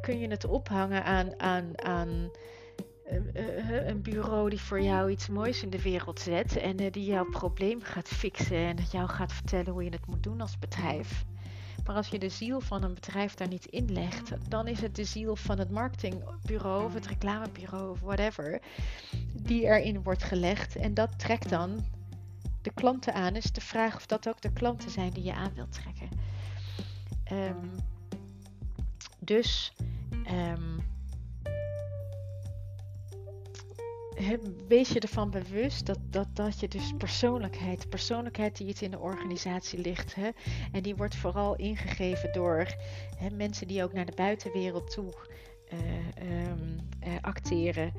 kun 0.00 0.18
je 0.18 0.28
het 0.28 0.44
ophangen 0.44 1.04
aan. 1.04 1.40
aan, 1.40 1.84
aan 1.84 2.30
een 3.86 4.02
bureau 4.02 4.50
die 4.50 4.60
voor 4.60 4.80
jou 4.80 5.10
iets 5.10 5.28
moois 5.28 5.62
in 5.62 5.70
de 5.70 5.82
wereld 5.82 6.20
zet 6.20 6.56
en 6.56 6.82
uh, 6.82 6.92
die 6.92 7.04
jouw 7.04 7.24
probleem 7.24 7.82
gaat 7.82 8.08
fixen 8.08 8.56
en 8.56 8.76
jou 8.90 9.08
gaat 9.08 9.32
vertellen 9.32 9.72
hoe 9.72 9.84
je 9.84 9.90
het 9.90 10.06
moet 10.06 10.22
doen 10.22 10.40
als 10.40 10.58
bedrijf. 10.58 11.24
Maar 11.84 11.96
als 11.96 12.08
je 12.08 12.18
de 12.18 12.28
ziel 12.28 12.60
van 12.60 12.82
een 12.82 12.94
bedrijf 12.94 13.34
daar 13.34 13.48
niet 13.48 13.66
in 13.66 13.92
legt, 13.92 14.32
dan 14.48 14.68
is 14.68 14.80
het 14.80 14.96
de 14.96 15.04
ziel 15.04 15.36
van 15.36 15.58
het 15.58 15.70
marketingbureau 15.70 16.84
of 16.84 16.94
het 16.94 17.06
reclamebureau 17.06 17.90
of 17.90 18.00
whatever 18.00 18.60
die 19.42 19.62
erin 19.62 20.02
wordt 20.02 20.22
gelegd. 20.22 20.76
En 20.76 20.94
dat 20.94 21.18
trekt 21.18 21.48
dan 21.48 21.84
de 22.62 22.72
klanten 22.74 23.14
aan. 23.14 23.36
Is 23.36 23.52
de 23.52 23.60
vraag 23.60 23.96
of 23.96 24.06
dat 24.06 24.28
ook 24.28 24.40
de 24.40 24.52
klanten 24.52 24.90
zijn 24.90 25.10
die 25.10 25.24
je 25.24 25.34
aan 25.34 25.54
wilt 25.54 25.72
trekken. 25.72 26.08
Um, 27.32 27.70
dus 29.18 29.72
um, 30.30 30.75
wees 34.68 34.88
je 34.88 35.00
ervan 35.00 35.30
bewust 35.30 35.86
dat, 35.86 35.98
dat, 36.10 36.28
dat 36.32 36.60
je 36.60 36.68
dus 36.68 36.92
persoonlijkheid, 36.98 37.88
persoonlijkheid 37.88 38.56
die 38.56 38.68
het 38.68 38.82
in 38.82 38.90
de 38.90 38.98
organisatie 38.98 39.78
ligt, 39.78 40.14
hè, 40.14 40.28
en 40.72 40.82
die 40.82 40.96
wordt 40.96 41.16
vooral 41.16 41.56
ingegeven 41.56 42.32
door 42.32 42.74
mensen 43.32 43.66
die 43.66 43.82
ook 43.82 43.92
naar 43.92 44.06
de 44.06 44.14
buitenwereld 44.14 44.90
toe 44.90 45.14
uh, 45.72 46.48
um, 46.48 46.76
uh, 47.06 47.14
acteren. 47.20 47.92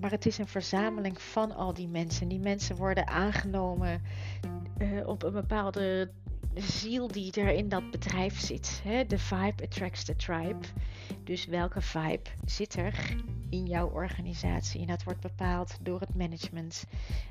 Maar 0.00 0.10
het 0.10 0.26
is 0.26 0.38
een 0.38 0.48
verzameling 0.48 1.20
van 1.20 1.52
al 1.52 1.74
die 1.74 1.88
mensen. 1.88 2.28
Die 2.28 2.38
mensen 2.38 2.76
worden 2.76 3.06
aangenomen 3.06 4.02
uh, 4.78 5.06
op 5.06 5.22
een 5.22 5.32
bepaalde 5.32 6.10
ziel 6.54 7.08
die 7.08 7.32
er 7.32 7.48
in 7.48 7.68
dat 7.68 7.90
bedrijf 7.90 8.40
zit. 8.40 8.82
De 9.06 9.18
vibe 9.18 9.62
attracts 9.62 10.04
the 10.04 10.16
tribe. 10.16 10.66
Dus 11.24 11.46
welke 11.46 11.80
vibe 11.80 12.30
zit 12.44 12.74
er 12.74 13.16
in 13.50 13.66
jouw 13.66 13.88
organisatie? 13.88 14.80
En 14.80 14.86
dat 14.86 15.02
wordt 15.02 15.20
bepaald 15.20 15.76
door 15.80 16.00
het 16.00 16.14
management 16.14 16.84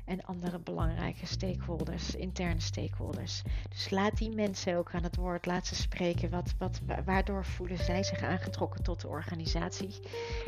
en 0.04 0.24
andere 0.24 0.58
belangrijke 0.58 1.26
stakeholders, 1.26 2.14
interne 2.14 2.60
stakeholders. 2.60 3.42
Dus 3.68 3.90
laat 3.90 4.16
die 4.16 4.34
mensen 4.34 4.76
ook 4.76 4.94
aan 4.94 5.02
het 5.02 5.16
woord, 5.16 5.46
laat 5.46 5.66
ze 5.66 5.74
spreken. 5.74 6.30
Wat, 6.30 6.54
wat, 6.58 6.80
waardoor 7.04 7.44
voelen 7.44 7.78
zij 7.78 8.02
zich 8.02 8.22
aangetrokken 8.22 8.82
tot 8.82 9.00
de 9.00 9.08
organisatie? 9.08 10.00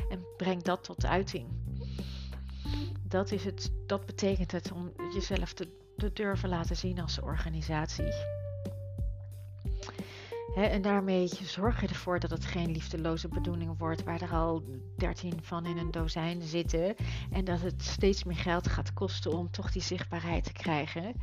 En 0.08 0.24
breng 0.36 0.62
dat 0.62 0.84
tot 0.84 1.06
uiting. 1.06 1.46
Dat, 3.02 3.30
is 3.30 3.44
het, 3.44 3.72
dat 3.86 4.06
betekent 4.06 4.52
het 4.52 4.72
om 4.72 4.92
jezelf 5.14 5.52
te, 5.52 5.68
te 5.96 6.12
durven 6.12 6.48
laten 6.48 6.76
zien 6.76 7.00
als 7.00 7.20
organisatie 7.20 8.12
en 10.62 10.82
daarmee 10.82 11.28
zorg 11.42 11.80
je 11.80 11.86
ervoor 11.86 12.20
dat 12.20 12.30
het 12.30 12.44
geen 12.44 12.70
liefdeloze 12.70 13.28
bedoeling 13.28 13.78
wordt 13.78 14.04
waar 14.04 14.22
er 14.22 14.32
al 14.32 14.62
13 14.96 15.32
van 15.42 15.66
in 15.66 15.76
een 15.76 15.90
dozijn 15.90 16.42
zitten. 16.42 16.94
En 17.30 17.44
dat 17.44 17.60
het 17.60 17.82
steeds 17.82 18.24
meer 18.24 18.36
geld 18.36 18.68
gaat 18.68 18.92
kosten 18.92 19.32
om 19.32 19.50
toch 19.50 19.72
die 19.72 19.82
zichtbaarheid 19.82 20.44
te 20.44 20.52
krijgen. 20.52 21.14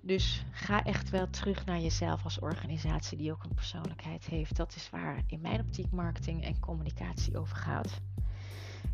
Dus 0.00 0.44
ga 0.50 0.84
echt 0.84 1.10
wel 1.10 1.30
terug 1.30 1.64
naar 1.64 1.80
jezelf 1.80 2.24
als 2.24 2.38
organisatie 2.38 3.18
die 3.18 3.32
ook 3.32 3.44
een 3.44 3.54
persoonlijkheid 3.54 4.24
heeft. 4.24 4.56
Dat 4.56 4.74
is 4.76 4.90
waar 4.90 5.22
in 5.26 5.40
mijn 5.40 5.60
optiek 5.60 5.90
marketing 5.90 6.44
en 6.44 6.60
communicatie 6.60 7.38
over 7.38 7.56
gaat. 7.56 8.00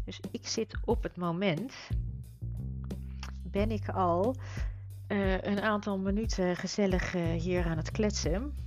Dus 0.04 0.20
ik 0.30 0.46
zit 0.46 0.76
op 0.84 1.02
het 1.02 1.16
moment, 1.16 1.74
ben 3.42 3.70
ik 3.70 3.88
al 3.88 4.34
uh, 5.08 5.40
een 5.40 5.60
aantal 5.60 5.98
minuten 5.98 6.56
gezellig 6.56 7.14
uh, 7.14 7.30
hier 7.32 7.66
aan 7.66 7.76
het 7.76 7.90
kletsen. 7.90 8.66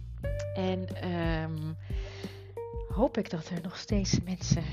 En 0.54 1.10
um, 1.10 1.78
hoop 2.88 3.18
ik 3.18 3.30
dat 3.30 3.50
er 3.50 3.62
nog 3.62 3.78
steeds 3.78 4.22
mensen 4.24 4.64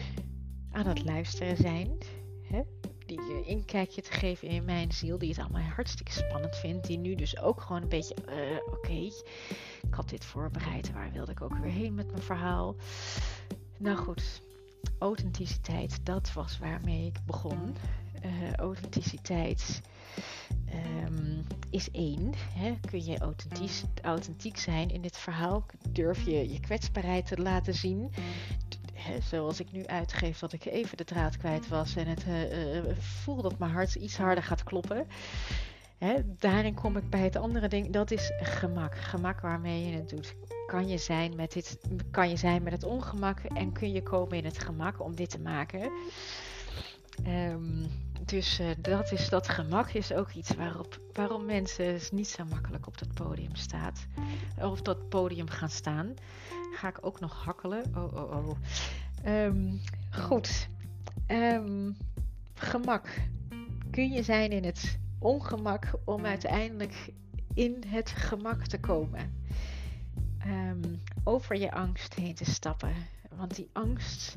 aan 0.72 0.86
het 0.86 1.04
luisteren 1.04 1.56
zijn. 1.56 1.98
Hè? 2.42 2.60
Die 3.06 3.20
een 3.20 3.46
inkijkje 3.46 4.02
te 4.02 4.12
geven 4.12 4.48
in 4.48 4.64
mijn 4.64 4.92
ziel. 4.92 5.18
Die 5.18 5.28
het 5.28 5.38
allemaal 5.38 5.62
hartstikke 5.62 6.12
spannend 6.12 6.56
vindt. 6.56 6.86
Die 6.86 6.98
nu 6.98 7.14
dus 7.14 7.38
ook 7.38 7.60
gewoon 7.60 7.82
een 7.82 7.88
beetje. 7.88 8.14
Uh, 8.28 8.72
Oké, 8.72 8.92
ik 9.82 9.94
had 9.94 10.08
dit 10.08 10.24
voorbereid. 10.24 10.92
Waar 10.92 11.12
wilde 11.12 11.30
ik 11.30 11.42
ook 11.42 11.58
weer 11.58 11.72
heen 11.72 11.94
met 11.94 12.10
mijn 12.10 12.22
verhaal? 12.22 12.76
Nou 13.78 13.96
goed, 13.96 14.42
authenticiteit. 14.98 16.06
Dat 16.06 16.32
was 16.32 16.58
waarmee 16.58 17.06
ik 17.06 17.16
begon. 17.26 17.76
Uh, 18.24 18.52
authenticiteit 18.52 19.80
um, 21.06 21.46
is 21.70 21.90
één. 21.90 22.32
Hè? 22.54 22.74
Kun 22.90 23.04
je 23.04 23.18
authentiek, 23.18 23.84
authentiek 24.02 24.56
zijn 24.56 24.90
in 24.90 25.00
dit 25.00 25.16
verhaal? 25.16 25.66
Durf 25.88 26.24
je 26.24 26.52
je 26.52 26.60
kwetsbaarheid 26.60 27.26
te 27.26 27.36
laten 27.36 27.74
zien? 27.74 28.10
Zoals 29.22 29.60
ik 29.60 29.72
nu 29.72 29.86
uitgeef 29.86 30.38
dat 30.38 30.52
ik 30.52 30.64
even 30.64 30.96
de 30.96 31.04
draad 31.04 31.36
kwijt 31.36 31.68
was 31.68 31.96
en 31.96 32.06
het 32.06 32.24
uh, 32.26 32.94
voel 32.98 33.42
dat 33.42 33.58
mijn 33.58 33.72
hart 33.72 33.94
iets 33.94 34.16
harder 34.16 34.44
gaat 34.44 34.62
kloppen. 34.62 35.06
Daarin 36.38 36.74
kom 36.74 36.96
ik 36.96 37.10
bij 37.10 37.20
het 37.20 37.36
andere 37.36 37.68
ding. 37.68 37.90
Dat 37.90 38.10
is 38.10 38.30
gemak. 38.36 38.96
Gemak 38.96 39.40
waarmee 39.40 39.86
je 39.86 39.96
het 39.96 40.08
doet. 40.08 40.34
Kan 40.66 40.88
je, 40.88 40.98
zijn 40.98 41.36
met 41.36 41.52
dit, 41.52 41.78
kan 42.10 42.28
je 42.28 42.36
zijn 42.36 42.62
met 42.62 42.72
het 42.72 42.84
ongemak 42.84 43.40
en 43.40 43.72
kun 43.72 43.92
je 43.92 44.02
komen 44.02 44.36
in 44.36 44.44
het 44.44 44.58
gemak 44.58 45.02
om 45.02 45.16
dit 45.16 45.30
te 45.30 45.40
maken. 45.40 45.90
Um, 47.26 47.86
dus 48.28 48.60
uh, 48.60 48.70
dat, 48.78 49.12
is, 49.12 49.28
dat 49.28 49.48
gemak 49.48 49.90
is 49.90 50.12
ook 50.12 50.30
iets 50.30 50.54
waarop, 50.54 51.00
waarom 51.12 51.44
mensen 51.44 52.00
niet 52.10 52.28
zo 52.28 52.44
makkelijk 52.44 52.86
op 52.86 52.98
dat 52.98 53.14
podium 53.14 53.54
staat. 53.54 54.06
Of 54.60 54.82
dat 54.82 55.08
podium 55.08 55.48
gaan 55.48 55.70
staan. 55.70 56.14
Ga 56.74 56.88
ik 56.88 56.98
ook 57.00 57.20
nog 57.20 57.44
hakkelen. 57.44 57.92
Oh, 57.96 58.14
oh, 58.14 58.46
oh. 58.46 58.56
Um, 59.26 59.80
goed. 60.10 60.68
Um, 61.26 61.96
gemak. 62.54 63.08
Kun 63.90 64.10
je 64.10 64.22
zijn 64.22 64.50
in 64.50 64.64
het 64.64 64.98
ongemak 65.18 65.90
om 66.04 66.24
uiteindelijk 66.24 67.12
in 67.54 67.82
het 67.86 68.10
gemak 68.10 68.66
te 68.66 68.80
komen. 68.80 69.44
Um, 70.46 71.02
over 71.24 71.56
je 71.56 71.72
angst 71.72 72.14
heen 72.14 72.34
te 72.34 72.50
stappen. 72.50 72.94
Want 73.36 73.56
die 73.56 73.70
angst, 73.72 74.36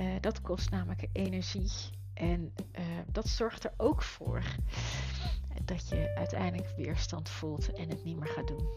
uh, 0.00 0.14
dat 0.20 0.40
kost 0.40 0.70
namelijk 0.70 1.08
energie. 1.12 1.70
En 2.16 2.52
uh, 2.78 2.84
dat 3.12 3.28
zorgt 3.28 3.64
er 3.64 3.72
ook 3.76 4.02
voor 4.02 4.42
dat 5.64 5.88
je 5.88 6.14
uiteindelijk 6.14 6.76
weerstand 6.76 7.28
voelt 7.28 7.72
en 7.72 7.88
het 7.88 8.04
niet 8.04 8.18
meer 8.18 8.28
gaat 8.28 8.48
doen. 8.48 8.68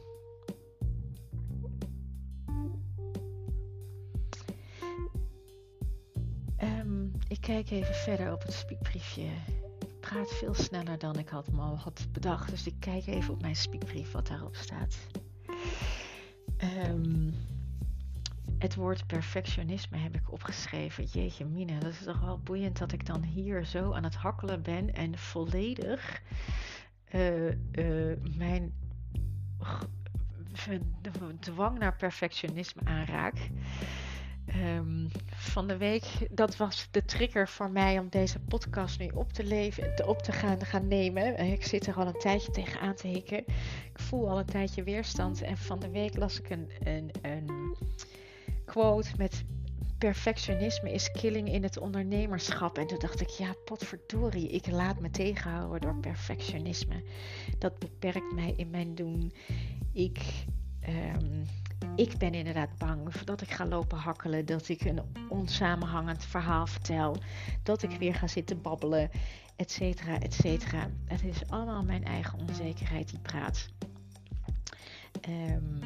Um, 6.63 7.12
ik 7.27 7.41
kijk 7.41 7.69
even 7.69 7.96
verder 7.96 8.34
op 8.34 8.41
het 8.41 8.53
speakbriefje. 8.53 9.25
Ik 9.79 10.00
praat 10.00 10.31
veel 10.31 10.53
sneller 10.53 10.98
dan 10.98 11.17
ik 11.17 11.29
had 11.29 11.51
me 11.51 11.62
had 11.62 12.08
bedacht. 12.12 12.50
Dus 12.50 12.67
ik 12.67 12.75
kijk 12.79 13.08
even 13.08 13.34
op 13.34 13.41
mijn 13.41 13.55
speakbrief 13.55 14.12
wat 14.12 14.27
daarop 14.27 14.55
staat. 14.55 14.98
Um, 16.88 17.34
het 18.60 18.75
woord 18.75 19.08
perfectionisme 19.08 19.98
heb 19.98 20.16
ik 20.16 20.32
opgeschreven. 20.32 21.04
Jeetje 21.04 21.46
mina, 21.46 21.80
dat 21.80 21.92
is 21.92 22.04
toch 22.04 22.20
wel 22.20 22.39
boeiend 22.39 22.78
dat 22.78 22.92
ik 22.92 23.06
dan 23.06 23.24
hier 23.24 23.66
zo 23.66 23.94
aan 23.94 24.04
het 24.04 24.16
hakkelen 24.16 24.62
ben 24.62 24.94
en 24.94 25.18
volledig 25.18 26.22
uh, 27.12 27.48
uh, 27.72 28.16
mijn 28.38 28.74
dwang 31.39 31.80
naar 31.80 31.96
perfectionisme 31.96 32.82
aanraak. 32.84 33.50
Um, 34.56 35.08
van 35.28 35.68
de 35.68 35.78
week, 35.78 36.28
dat 36.32 36.58
was 36.58 36.88
de 36.92 37.06
trigger 37.06 37.48
voor 37.48 37.70
mij 37.70 38.00
om 38.00 38.10
deze 38.10 38.39
podcast 38.39 39.00
nu 39.00 39.08
op 39.13 39.34
te, 39.34 39.44
leven, 39.44 40.08
op 40.08 40.22
te 40.22 40.32
gaan, 40.32 40.66
gaan 40.66 40.88
nemen. 40.88 41.39
Ik 41.39 41.63
zit 41.63 41.88
er 41.88 41.96
al 41.96 42.08
een 42.08 42.20
tijdje 42.20 42.51
tegenaan 42.51 42.96
te 42.96 43.08
hikken. 43.08 43.38
Ik 43.94 44.00
voel 44.00 44.30
al 44.30 44.39
een 44.39 44.46
tijdje 44.46 44.84
weerstand. 44.84 45.42
En 45.42 45.58
van 45.58 45.80
de 45.80 45.89
week 45.89 46.18
las 46.18 46.39
ik 46.39 46.50
een, 46.50 46.70
een, 46.84 47.12
een 47.22 47.59
quote 48.70 49.10
met 49.18 49.44
perfectionisme 49.98 50.92
is 50.92 51.12
killing 51.12 51.52
in 51.52 51.64
het 51.64 51.78
ondernemerschap. 51.78 52.78
En 52.78 52.88
toen 52.88 53.00
dacht 53.00 53.22
ik, 53.22 53.30
ja, 53.30 53.54
potverdorie, 53.66 54.50
ik 54.50 54.68
laat 54.68 55.00
me 55.00 55.10
tegenhouden 55.10 55.82
door 55.82 55.96
perfectionisme. 55.96 57.04
Dat 57.58 57.80
beperkt 57.80 58.34
mij 58.34 58.54
in 58.56 58.70
mijn 58.70 58.96
doen. 58.96 59.34
Ik, 59.94 60.46
um, 60.88 61.46
ik 61.96 62.18
ben 62.18 62.34
inderdaad 62.34 62.78
bang 62.78 63.14
dat 63.14 63.42
ik 63.42 63.52
ga 63.52 63.66
lopen 63.66 63.98
hakkelen, 63.98 64.46
dat 64.46 64.70
ik 64.70 64.82
een 64.82 65.02
onsamenhangend 65.30 66.26
verhaal 66.26 66.68
vertel, 66.68 67.16
dat 67.64 67.84
ik 67.84 67.92
weer 67.92 68.16
ga 68.16 68.28
zitten 68.28 68.62
babbelen, 68.62 69.10
et 69.56 69.72
cetera, 69.72 70.20
et 70.20 70.34
cetera. 70.34 70.90
Het 71.06 71.24
is 71.24 71.50
allemaal 71.50 71.84
mijn 71.84 72.04
eigen 72.04 72.40
onzekerheid 72.40 73.10
die 73.10 73.20
praat. 73.20 73.70
Um, 75.30 75.80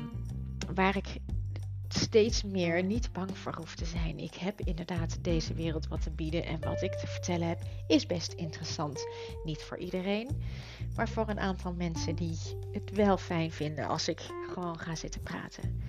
waar 0.73 0.95
ik 0.95 1.17
steeds 1.93 2.43
meer 2.43 2.83
niet 2.83 3.11
bang 3.11 3.37
voor 3.37 3.55
hoef 3.55 3.75
te 3.75 3.85
zijn. 3.85 4.19
Ik 4.19 4.33
heb 4.33 4.61
inderdaad 4.61 5.23
deze 5.23 5.53
wereld 5.53 5.87
wat 5.87 6.01
te 6.01 6.11
bieden 6.11 6.45
en 6.45 6.59
wat 6.59 6.81
ik 6.81 6.91
te 6.91 7.07
vertellen 7.07 7.47
heb 7.47 7.61
is 7.87 8.05
best 8.05 8.33
interessant. 8.33 9.07
Niet 9.43 9.61
voor 9.61 9.77
iedereen, 9.77 10.43
maar 10.95 11.09
voor 11.09 11.29
een 11.29 11.39
aantal 11.39 11.73
mensen 11.73 12.15
die 12.15 12.37
het 12.71 12.91
wel 12.91 13.17
fijn 13.17 13.51
vinden 13.51 13.87
als 13.87 14.07
ik 14.07 14.21
gewoon 14.53 14.79
ga 14.79 14.95
zitten 14.95 15.21
praten. 15.21 15.83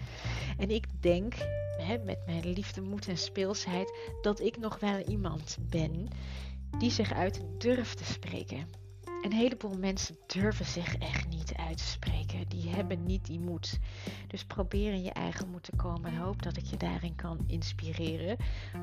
En 0.58 0.70
ik 0.70 0.86
denk, 1.00 1.34
hè, 1.78 1.98
met 1.98 2.18
mijn 2.26 2.52
liefde, 2.52 2.80
moed 2.80 3.08
en 3.08 3.18
speelsheid, 3.18 3.98
dat 4.22 4.40
ik 4.40 4.58
nog 4.58 4.78
wel 4.78 4.98
iemand 4.98 5.56
ben 5.60 6.08
die 6.78 6.90
zich 6.90 7.12
uit 7.12 7.40
durft 7.58 7.96
te 7.96 8.04
spreken. 8.04 8.83
Een 9.24 9.32
heleboel 9.32 9.78
mensen 9.78 10.16
durven 10.26 10.64
zich 10.64 10.96
echt 10.96 11.28
niet 11.28 11.54
uit 11.54 11.76
te 11.76 11.84
spreken. 11.84 12.48
Die 12.48 12.68
hebben 12.68 13.04
niet 13.04 13.26
die 13.26 13.40
moed. 13.40 13.78
Dus 14.28 14.44
probeer 14.44 14.92
in 14.92 15.02
je 15.02 15.10
eigen 15.10 15.48
moed 15.48 15.62
te 15.62 15.76
komen 15.76 16.10
en 16.10 16.16
hoop 16.16 16.42
dat 16.42 16.56
ik 16.56 16.64
je 16.64 16.76
daarin 16.76 17.14
kan 17.14 17.44
inspireren. 17.46 18.36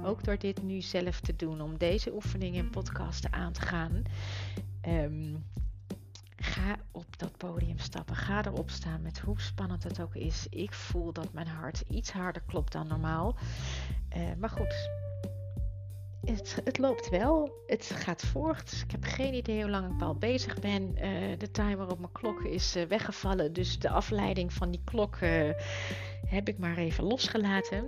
Ook 0.04 0.24
door 0.24 0.38
dit 0.38 0.64
nu 0.64 0.82
zelf 0.82 1.20
te 1.20 1.36
doen, 1.36 1.62
om 1.62 1.78
deze 1.78 2.14
oefeningen 2.14 2.64
en 2.64 2.70
podcasten 2.70 3.34
aan 3.34 3.52
te 3.52 3.62
gaan. 3.62 4.04
Ehm, 4.82 5.36
ga 6.36 6.76
op 6.92 7.18
dat 7.20 7.38
podium 7.38 7.80
stappen. 7.80 8.16
Ga 8.16 8.46
erop 8.46 8.70
staan 8.70 9.02
met 9.02 9.20
hoe 9.20 9.42
spannend 9.42 9.84
het 9.84 10.02
ook 10.02 10.16
is. 10.16 10.48
Ik 10.50 10.74
voel 10.74 11.14
dat 11.14 11.34
mijn 11.34 11.48
hart 11.48 11.84
iets 11.90 12.12
harder 12.12 12.42
klopt 12.46 12.72
dan 12.72 12.88
normaal. 12.88 13.36
Uh, 14.18 14.24
maar 14.38 14.50
goed, 14.50 14.90
het, 16.26 16.58
het, 16.64 16.78
loopt 16.78 17.10
wel. 17.10 17.64
Het 17.68 17.92
gaat 17.96 18.22
voort. 18.26 18.84
Ik 18.86 18.92
heb 18.92 19.04
geen 19.04 19.34
idee 19.34 19.62
hoe 19.62 19.70
lang 19.70 19.94
ik 19.94 20.02
al 20.02 20.16
bezig 20.16 20.60
ben. 20.60 20.96
Uh, 20.96 21.38
de 21.38 21.52
timer 21.52 21.90
op 21.90 22.00
mijn 22.00 22.12
klok 22.12 22.44
is 22.44 22.76
uh, 22.76 22.84
weggevallen. 22.84 23.54
Dus 23.54 23.80
de 23.80 23.90
afleiding 23.90 24.54
van 24.54 24.72
die 24.72 24.82
klok 24.84 25.16
uh, 25.16 25.50
heb 26.28 26.48
ik 26.48 26.58
maar 26.58 26.78
even 26.78 27.04
losgelaten. 27.04 27.86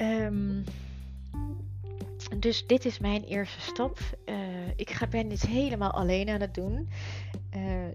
Um, 0.00 0.64
dus 2.38 2.66
dit 2.66 2.84
is 2.84 2.98
mijn 2.98 3.24
eerste 3.24 3.60
stap. 3.60 3.98
ik 4.76 4.90
ga, 4.90 5.06
ben 5.06 5.28
dit 5.28 5.46
helemaal 5.46 5.90
alleen 5.90 6.28
aan 6.28 6.40
het 6.40 6.54
doen. 6.54 6.88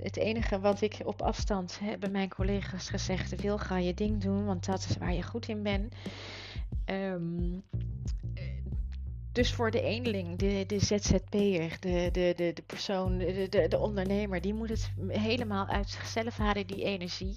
het 0.02 0.18
enige 0.18 0.60
wat 0.60 0.82
ik 0.82 0.98
op 1.04 1.22
afstand 1.22 1.80
hebben 1.84 2.12
mijn 2.12 2.30
collega's 2.30 2.90
gezegd: 2.90 3.42
wil 3.42 3.58
ga 3.58 3.78
je 3.78 3.94
ding 3.94 4.22
doen, 4.22 4.46
want 4.46 4.66
dat 4.66 4.86
is 4.90 4.98
waar 4.98 5.14
je 5.14 5.24
goed 5.24 5.48
in 5.48 5.64
bent. 5.64 5.94
Um, 6.86 7.64
dus 9.34 9.54
voor 9.54 9.72
de 9.72 9.82
eenling, 9.82 10.36
de, 10.38 10.64
de 10.68 10.80
ZZP'er, 10.80 11.78
de, 11.80 12.10
de, 12.12 12.34
de, 12.36 12.52
de 12.54 12.62
persoon, 12.66 13.18
de, 13.18 13.48
de, 13.50 13.68
de 13.68 13.78
ondernemer, 13.78 14.42
die 14.42 14.54
moet 14.54 14.70
het 14.70 14.92
helemaal 15.08 15.68
uit 15.68 15.90
zichzelf 15.90 16.38
halen, 16.38 16.68
die 16.68 16.84
energie. 16.84 17.36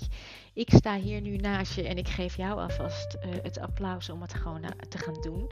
Ik 0.52 0.70
sta 0.70 0.98
hier 0.98 1.20
nu 1.20 1.36
naast 1.36 1.74
je 1.74 1.88
en 1.88 1.96
ik 1.96 2.08
geef 2.08 2.36
jou 2.36 2.60
alvast 2.60 3.16
uh, 3.16 3.32
het 3.42 3.58
applaus 3.58 4.10
om 4.10 4.20
het 4.20 4.34
gewoon 4.34 4.64
te 4.88 4.98
gaan 4.98 5.20
doen. 5.20 5.50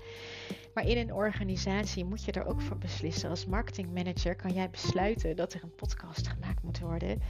Maar 0.75 0.87
in 0.87 0.99
een 0.99 1.13
organisatie 1.13 2.05
moet 2.05 2.25
je 2.25 2.33
er 2.33 2.47
ook 2.47 2.61
voor 2.61 2.79
beslissen. 2.79 3.31
Als 3.31 3.47
marketingmanager 3.47 4.37
kan 4.37 4.53
jij 4.53 4.71
besluiten 4.71 5.37
dat 5.37 5.53
er 5.53 5.63
een 5.63 5.75
podcast 5.75 6.29
gemaakt 6.29 6.63
moet 6.63 6.81
worden. 6.81 7.23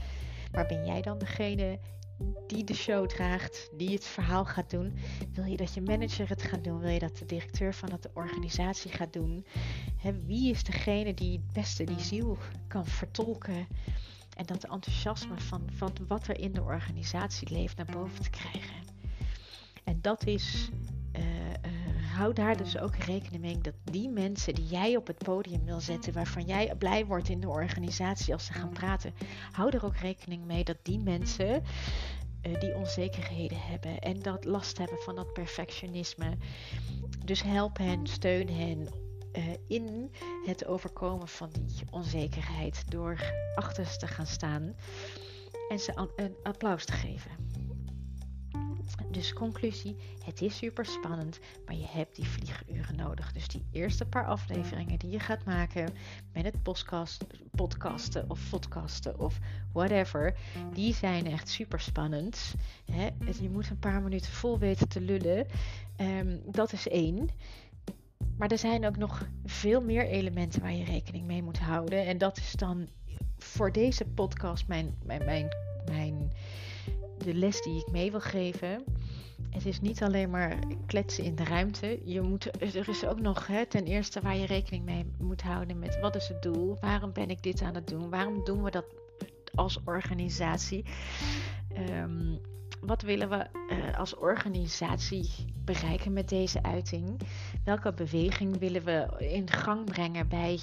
Maar 0.51 0.65
ben 0.65 0.85
jij 0.85 1.01
dan 1.01 1.17
degene 1.17 1.79
die 2.47 2.63
de 2.63 2.73
show 2.73 3.07
draagt, 3.07 3.69
die 3.77 3.89
het 3.89 4.05
verhaal 4.05 4.45
gaat 4.45 4.69
doen. 4.69 4.93
Wil 5.33 5.45
je 5.45 5.57
dat 5.57 5.73
je 5.73 5.81
manager 5.81 6.29
het 6.29 6.41
gaat 6.41 6.63
doen? 6.63 6.79
Wil 6.79 6.89
je 6.89 6.99
dat 6.99 7.17
de 7.17 7.25
directeur 7.25 7.73
van 7.73 7.89
de 8.01 8.09
organisatie 8.13 8.91
gaat 8.91 9.13
doen? 9.13 9.45
wie 10.25 10.51
is 10.51 10.63
degene 10.63 11.13
die 11.13 11.31
het 11.31 11.53
beste 11.53 11.83
die 11.83 11.99
ziel 11.99 12.37
kan 12.67 12.85
vertolken? 12.85 13.67
En 14.35 14.45
dat 14.45 14.63
enthousiasme 14.63 15.39
van, 15.39 15.69
van 15.71 15.93
wat 16.07 16.27
er 16.27 16.39
in 16.39 16.53
de 16.53 16.61
organisatie 16.61 17.49
leeft 17.49 17.77
naar 17.77 17.91
boven 17.91 18.21
te 18.21 18.29
krijgen. 18.29 18.83
En 19.83 20.01
dat 20.01 20.25
is. 20.25 20.69
Uh, 21.15 21.23
uh, 22.15 22.21
hou 22.21 22.33
daar 22.33 22.57
dus 22.57 22.77
ook 22.77 22.95
rekening 22.95 23.41
mee 23.41 23.57
dat 23.57 23.73
die 23.83 24.09
mensen 24.09 24.55
die 24.55 24.65
jij 24.65 24.95
op 24.95 25.07
het 25.07 25.17
podium 25.17 25.65
wil 25.65 25.79
zetten, 25.79 26.13
waarvan 26.13 26.45
jij 26.45 26.75
blij 26.77 27.05
wordt 27.05 27.29
in 27.29 27.39
de 27.39 27.49
organisatie 27.49 28.33
als 28.33 28.45
ze 28.45 28.53
gaan 28.53 28.69
praten, 28.69 29.13
hou 29.51 29.69
er 29.69 29.85
ook 29.85 29.95
rekening 29.95 30.45
mee 30.45 30.63
dat 30.63 30.77
die 30.81 30.99
mensen 30.99 31.63
uh, 32.43 32.59
die 32.59 32.75
onzekerheden 32.75 33.61
hebben 33.61 33.99
en 33.99 34.21
dat 34.21 34.45
last 34.45 34.77
hebben 34.77 34.97
van 34.97 35.15
dat 35.15 35.33
perfectionisme. 35.33 36.37
Dus 37.25 37.43
help 37.43 37.77
hen, 37.77 38.07
steun 38.07 38.49
hen 38.49 38.87
uh, 39.37 39.43
in 39.67 40.11
het 40.45 40.65
overkomen 40.65 41.27
van 41.27 41.49
die 41.51 41.91
onzekerheid 41.91 42.91
door 42.91 43.33
achter 43.55 43.85
ze 43.85 43.97
te 43.97 44.07
gaan 44.07 44.27
staan 44.27 44.75
en 45.69 45.79
ze 45.79 46.09
een 46.15 46.35
applaus 46.43 46.85
te 46.85 46.91
geven. 46.91 47.31
Dus 49.11 49.33
conclusie, 49.33 49.95
het 50.23 50.41
is 50.41 50.57
super 50.57 50.85
spannend, 50.85 51.39
maar 51.65 51.75
je 51.75 51.85
hebt 51.87 52.15
die 52.15 52.25
vlieguren 52.25 52.95
nodig. 52.95 53.31
Dus 53.31 53.47
die 53.47 53.65
eerste 53.71 54.05
paar 54.05 54.25
afleveringen 54.25 54.99
die 54.99 55.09
je 55.09 55.19
gaat 55.19 55.43
maken 55.43 55.93
met 56.33 56.45
het 56.45 56.63
podcast, 56.63 57.25
podcasten 57.51 58.29
of 58.29 58.49
podcasten 58.49 59.19
of 59.19 59.39
whatever, 59.73 60.37
die 60.73 60.93
zijn 60.93 61.27
echt 61.27 61.49
super 61.49 61.79
spannend. 61.79 62.55
Je 63.39 63.49
moet 63.49 63.69
een 63.69 63.79
paar 63.79 64.01
minuten 64.01 64.31
vol 64.31 64.59
weten 64.59 64.87
te 64.87 65.01
lullen. 65.01 65.47
Um, 65.97 66.41
dat 66.45 66.73
is 66.73 66.87
één. 66.87 67.29
Maar 68.37 68.51
er 68.51 68.57
zijn 68.57 68.85
ook 68.85 68.97
nog 68.97 69.27
veel 69.45 69.81
meer 69.81 70.07
elementen 70.07 70.61
waar 70.61 70.73
je 70.73 70.83
rekening 70.83 71.25
mee 71.25 71.43
moet 71.43 71.59
houden. 71.59 72.05
En 72.05 72.17
dat 72.17 72.37
is 72.37 72.51
dan 72.51 72.87
voor 73.37 73.71
deze 73.71 74.05
podcast 74.05 74.67
mijn, 74.67 74.95
mijn, 75.05 75.25
mijn 75.85 76.31
de 77.25 77.33
les 77.33 77.61
die 77.61 77.79
ik 77.79 77.91
mee 77.91 78.11
wil 78.11 78.19
geven. 78.19 78.83
Het 79.49 79.65
is 79.65 79.81
niet 79.81 80.03
alleen 80.03 80.29
maar 80.29 80.59
kletsen 80.85 81.23
in 81.23 81.35
de 81.35 81.43
ruimte. 81.43 81.99
Je 82.03 82.21
moet, 82.21 82.61
er 82.61 82.89
is 82.89 83.05
ook 83.05 83.19
nog 83.19 83.47
hè, 83.47 83.65
ten 83.65 83.85
eerste 83.85 84.21
waar 84.21 84.37
je 84.37 84.45
rekening 84.45 84.85
mee 84.85 85.05
moet 85.19 85.41
houden 85.41 85.79
met 85.79 85.99
wat 85.99 86.15
is 86.15 86.27
het 86.27 86.41
doel? 86.41 86.77
Waarom 86.79 87.13
ben 87.13 87.29
ik 87.29 87.43
dit 87.43 87.61
aan 87.61 87.75
het 87.75 87.87
doen? 87.87 88.09
Waarom 88.09 88.43
doen 88.43 88.63
we 88.63 88.71
dat 88.71 88.85
als 89.55 89.79
organisatie? 89.83 90.85
Um, 91.89 92.39
wat 92.81 93.01
willen 93.01 93.29
we 93.29 93.47
uh, 93.71 93.97
als 93.97 94.15
organisatie 94.15 95.29
bereiken 95.65 96.13
met 96.13 96.29
deze 96.29 96.63
uiting? 96.63 97.19
Welke 97.63 97.93
beweging 97.93 98.57
willen 98.59 98.83
we 98.83 99.07
in 99.17 99.49
gang 99.49 99.85
brengen 99.85 100.27
bij 100.27 100.59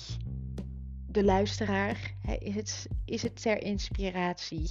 de 1.07 1.25
luisteraar? 1.25 2.14
Is 2.38 2.55
het, 2.55 2.88
is 3.05 3.22
het 3.22 3.42
ter 3.42 3.62
inspiratie? 3.62 4.70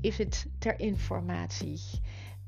Is 0.00 0.18
het 0.18 0.46
ter 0.58 0.80
informatie? 0.80 1.80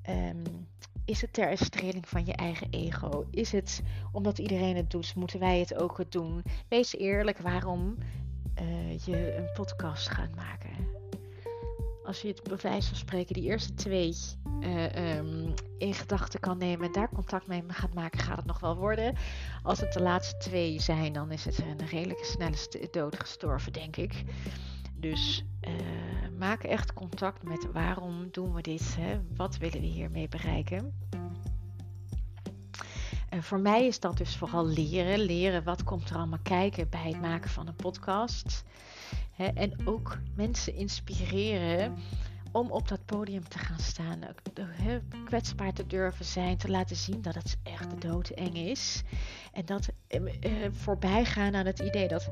Um, 0.08 0.68
is 1.04 1.20
het 1.20 1.32
ter 1.32 1.58
streling 1.58 2.08
van 2.08 2.26
je 2.26 2.32
eigen 2.32 2.66
ego? 2.70 3.26
Is 3.30 3.52
het 3.52 3.82
omdat 4.12 4.38
iedereen 4.38 4.76
het 4.76 4.90
doet, 4.90 5.14
moeten 5.14 5.38
wij 5.38 5.58
het 5.58 5.74
ook 5.74 6.12
doen? 6.12 6.42
Wees 6.68 6.96
eerlijk 6.96 7.38
waarom 7.38 7.96
uh, 8.60 8.98
je 8.98 9.36
een 9.36 9.52
podcast 9.52 10.08
gaat 10.08 10.34
maken. 10.34 10.70
Als 12.04 12.22
je 12.22 12.28
het 12.28 12.42
bij 12.42 12.56
wijze 12.56 12.88
van 12.88 12.96
spreken 12.96 13.34
die 13.34 13.44
eerste 13.44 13.74
twee 13.74 14.14
uh, 14.60 15.16
um, 15.16 15.54
in 15.78 15.94
gedachten 15.94 16.40
kan 16.40 16.58
nemen 16.58 16.86
en 16.86 16.92
daar 16.92 17.08
contact 17.08 17.46
mee 17.46 17.62
gaat 17.66 17.94
maken, 17.94 18.20
gaat 18.20 18.36
het 18.36 18.46
nog 18.46 18.60
wel 18.60 18.76
worden. 18.76 19.14
Als 19.62 19.80
het 19.80 19.92
de 19.92 20.02
laatste 20.02 20.36
twee 20.36 20.80
zijn, 20.80 21.12
dan 21.12 21.30
is 21.32 21.44
het 21.44 21.58
een 21.58 21.86
redelijke 21.86 22.24
snelle 22.24 22.88
dood 22.90 23.20
gestorven, 23.20 23.72
denk 23.72 23.96
ik. 23.96 24.24
Dus 24.94 25.44
uh, 25.68 25.72
maak 26.40 26.62
echt 26.62 26.92
contact 26.92 27.42
met 27.42 27.72
waarom 27.72 28.28
doen 28.30 28.54
we 28.54 28.62
dit? 28.62 28.96
Hè? 28.96 29.20
Wat 29.36 29.56
willen 29.56 29.80
we 29.80 29.86
hiermee 29.86 30.28
bereiken? 30.28 30.94
En 33.28 33.42
voor 33.42 33.60
mij 33.60 33.86
is 33.86 34.00
dat 34.00 34.16
dus 34.16 34.36
vooral 34.36 34.66
leren. 34.66 35.18
Leren 35.18 35.64
wat 35.64 35.84
komt 35.84 36.10
er 36.10 36.16
allemaal 36.16 36.38
kijken 36.42 36.88
bij 36.88 37.08
het 37.08 37.20
maken 37.20 37.50
van 37.50 37.66
een 37.66 37.76
podcast. 37.76 38.64
en 39.36 39.86
ook 39.86 40.18
mensen 40.34 40.74
inspireren 40.74 41.96
om 42.52 42.70
op 42.70 42.88
dat 42.88 43.04
podium 43.04 43.48
te 43.48 43.58
gaan 43.58 43.78
staan. 43.78 44.18
He, 44.60 45.00
kwetsbaar 45.24 45.72
te 45.72 45.86
durven 45.86 46.24
zijn. 46.24 46.56
Te 46.56 46.70
laten 46.70 46.96
zien 46.96 47.22
dat 47.22 47.34
het 47.34 47.58
echt 47.62 48.00
doodeng 48.00 48.56
is. 48.56 49.02
En 49.52 49.64
dat 49.64 49.88
eh, 50.06 50.20
eh, 50.40 50.72
voorbij 50.72 51.24
gaan 51.24 51.54
aan 51.54 51.66
het 51.66 51.78
idee 51.78 52.08
dat 52.08 52.30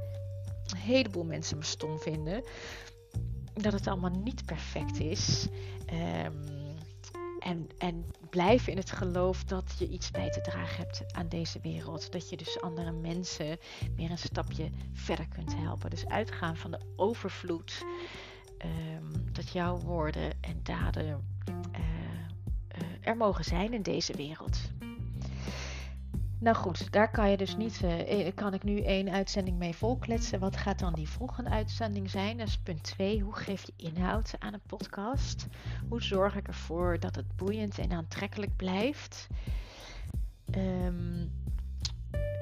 een 0.67 0.79
heleboel 0.79 1.25
mensen 1.25 1.59
me 1.59 1.65
stom 1.65 1.99
vinden. 1.99 2.43
Dat 3.63 3.73
het 3.73 3.87
allemaal 3.87 4.11
niet 4.11 4.45
perfect 4.45 5.01
is. 5.01 5.47
Um, 6.25 6.59
en, 7.39 7.69
en 7.79 8.05
blijf 8.31 8.67
in 8.67 8.77
het 8.77 8.91
geloof 8.91 9.45
dat 9.45 9.75
je 9.79 9.89
iets 9.89 10.11
bij 10.11 10.31
te 10.31 10.41
dragen 10.41 10.77
hebt 10.77 11.15
aan 11.15 11.29
deze 11.29 11.61
wereld. 11.61 12.13
Dat 12.13 12.31
je 12.31 12.37
dus 12.37 12.61
andere 12.61 12.93
mensen 12.93 13.59
weer 13.97 14.11
een 14.11 14.19
stapje 14.19 14.71
verder 14.93 15.29
kunt 15.29 15.57
helpen. 15.57 15.91
Dus 15.91 16.07
uitgaan 16.07 16.57
van 16.57 16.71
de 16.71 16.81
overvloed. 16.97 17.85
Um, 18.65 19.33
dat 19.33 19.51
jouw 19.51 19.79
woorden 19.79 20.33
en 20.41 20.61
daden 20.63 21.07
uh, 21.07 21.15
uh, 22.83 22.83
er 23.01 23.17
mogen 23.17 23.45
zijn 23.45 23.73
in 23.73 23.83
deze 23.83 24.17
wereld. 24.17 24.59
Nou 26.41 26.57
goed, 26.57 26.93
daar 26.93 27.11
kan 27.11 27.31
je 27.31 27.37
dus 27.37 27.57
niet, 27.57 27.81
uh, 27.85 28.29
kan 28.35 28.55
ik 28.55 28.63
nu 28.63 28.81
één 28.81 29.11
uitzending 29.11 29.59
mee 29.59 29.75
volkletsen. 29.75 30.41
Wat 30.41 30.57
gaat 30.57 30.79
dan 30.79 30.95
die 30.95 31.09
volgende 31.09 31.51
uitzending 31.51 32.11
zijn? 32.11 32.39
Dat 32.39 32.47
is 32.47 32.59
punt 32.59 32.83
2. 32.83 33.21
Hoe 33.21 33.37
geef 33.37 33.67
je 33.67 33.73
inhoud 33.77 34.35
aan 34.39 34.55
een 34.55 34.61
podcast? 34.67 35.47
Hoe 35.89 36.03
zorg 36.03 36.37
ik 36.37 36.47
ervoor 36.47 37.01
dat 37.01 37.17
het 37.17 37.37
boeiend 37.37 37.79
en 37.79 37.93
aantrekkelijk 37.93 38.57
blijft? 38.57 39.27
Um, 40.57 41.33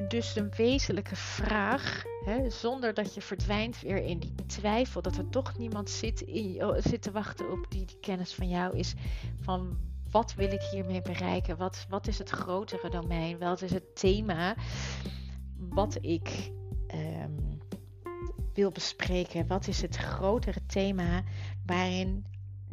dus 0.08 0.36
een 0.36 0.50
wezenlijke 0.56 1.16
vraag, 1.16 2.04
zonder 2.48 2.94
dat 2.94 3.14
je 3.14 3.20
verdwijnt 3.20 3.80
weer 3.80 4.02
in 4.02 4.18
die 4.18 4.34
twijfel, 4.46 5.02
dat 5.02 5.16
er 5.16 5.28
toch 5.28 5.58
niemand 5.58 5.90
zit, 5.90 6.20
in, 6.20 6.64
oh, 6.64 6.76
zit 6.78 7.02
te 7.02 7.10
wachten 7.10 7.50
op 7.50 7.66
die, 7.68 7.84
die 7.84 8.00
kennis 8.00 8.34
van 8.34 8.48
jou 8.48 8.76
is 8.76 8.94
van 9.40 9.78
wat 10.16 10.34
wil 10.34 10.52
ik 10.52 10.62
hiermee 10.62 11.02
bereiken? 11.02 11.56
Wat, 11.56 11.86
wat 11.88 12.06
is 12.06 12.18
het 12.18 12.30
grotere 12.30 12.90
domein? 12.90 13.38
Wat 13.38 13.62
is 13.62 13.70
het 13.70 13.96
thema 13.96 14.54
wat 15.58 15.98
ik 16.00 16.52
ehm, 16.86 17.32
wil 18.54 18.70
bespreken? 18.70 19.46
Wat 19.46 19.66
is 19.66 19.82
het 19.82 19.96
grotere 19.96 20.66
thema 20.66 21.22
waarin 21.66 22.26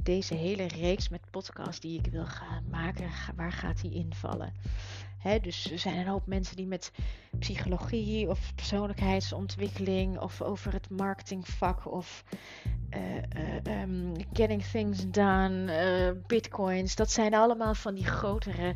deze 0.03 0.33
hele 0.33 0.67
reeks 0.67 1.09
met 1.09 1.31
podcasts 1.31 1.79
die 1.79 1.99
ik 1.99 2.11
wil 2.11 2.25
gaan 2.25 2.63
maken, 2.69 3.09
waar 3.35 3.51
gaat 3.51 3.81
die 3.81 3.93
invallen? 3.93 4.53
Dus 5.41 5.71
er 5.71 5.79
zijn 5.79 5.97
een 5.97 6.07
hoop 6.07 6.27
mensen 6.27 6.55
die 6.55 6.65
met 6.65 6.91
psychologie 7.39 8.29
of 8.29 8.55
persoonlijkheidsontwikkeling 8.55 10.19
of 10.19 10.41
over 10.41 10.73
het 10.73 10.89
marketingvak 10.89 11.91
of 11.91 12.23
uh, 12.89 13.83
getting 14.33 14.63
things 14.63 15.09
done, 15.09 15.85
uh, 15.85 16.21
bitcoins, 16.27 16.95
dat 16.95 17.11
zijn 17.11 17.33
allemaal 17.33 17.73
van 17.73 17.93
die 17.93 18.05
grotere 18.05 18.75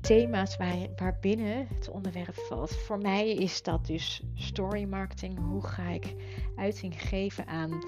thema's 0.00 0.56
waar, 0.56 0.76
waarbinnen 0.96 1.66
het 1.74 1.88
onderwerp 1.88 2.34
valt. 2.34 2.76
Voor 2.76 2.98
mij 2.98 3.34
is 3.34 3.62
dat 3.62 3.86
dus 3.86 4.22
story 4.34 4.84
marketing. 4.84 5.38
Hoe 5.38 5.66
ga 5.66 5.88
ik 5.88 6.14
uiting 6.56 7.02
geven 7.02 7.46
aan, 7.46 7.82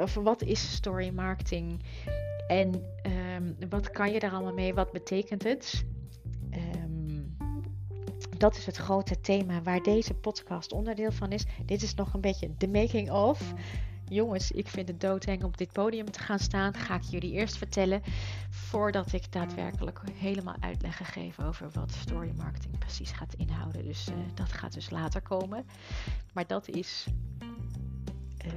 of 0.00 0.14
wat 0.14 0.42
is 0.42 0.72
story 0.72 1.10
marketing 1.10 1.82
en 2.48 2.84
um, 3.36 3.56
wat 3.68 3.90
kan 3.90 4.12
je 4.12 4.20
daar 4.20 4.32
allemaal 4.32 4.52
mee? 4.52 4.74
Wat 4.74 4.92
betekent 4.92 5.42
het? 5.42 5.84
Dat 8.38 8.56
is 8.56 8.66
het 8.66 8.76
grote 8.76 9.20
thema 9.20 9.62
waar 9.62 9.82
deze 9.82 10.14
podcast 10.14 10.72
onderdeel 10.72 11.12
van 11.12 11.30
is. 11.30 11.44
Dit 11.64 11.82
is 11.82 11.94
nog 11.94 12.14
een 12.14 12.20
beetje 12.20 12.50
de 12.58 12.68
making 12.68 13.10
of. 13.10 13.52
Jongens, 14.08 14.50
ik 14.50 14.68
vind 14.68 14.88
het 14.88 15.00
doodeng 15.00 15.40
om 15.42 15.48
op 15.48 15.58
dit 15.58 15.72
podium 15.72 16.10
te 16.10 16.18
gaan 16.18 16.38
staan. 16.38 16.74
Ga 16.74 16.94
ik 16.94 17.02
jullie 17.02 17.32
eerst 17.32 17.56
vertellen. 17.56 18.02
Voordat 18.50 19.12
ik 19.12 19.32
daadwerkelijk 19.32 20.00
helemaal 20.14 20.56
uitleg 20.60 20.96
ga 20.96 21.04
geven 21.04 21.44
over 21.44 21.70
wat 21.72 21.92
story 21.92 22.32
marketing 22.36 22.78
precies 22.78 23.10
gaat 23.10 23.34
inhouden. 23.34 23.84
Dus 23.84 24.08
uh, 24.08 24.14
dat 24.34 24.52
gaat 24.52 24.74
dus 24.74 24.90
later 24.90 25.22
komen. 25.22 25.66
Maar 26.32 26.46
dat 26.46 26.68
is. 26.68 27.06
Uh, 28.46 28.52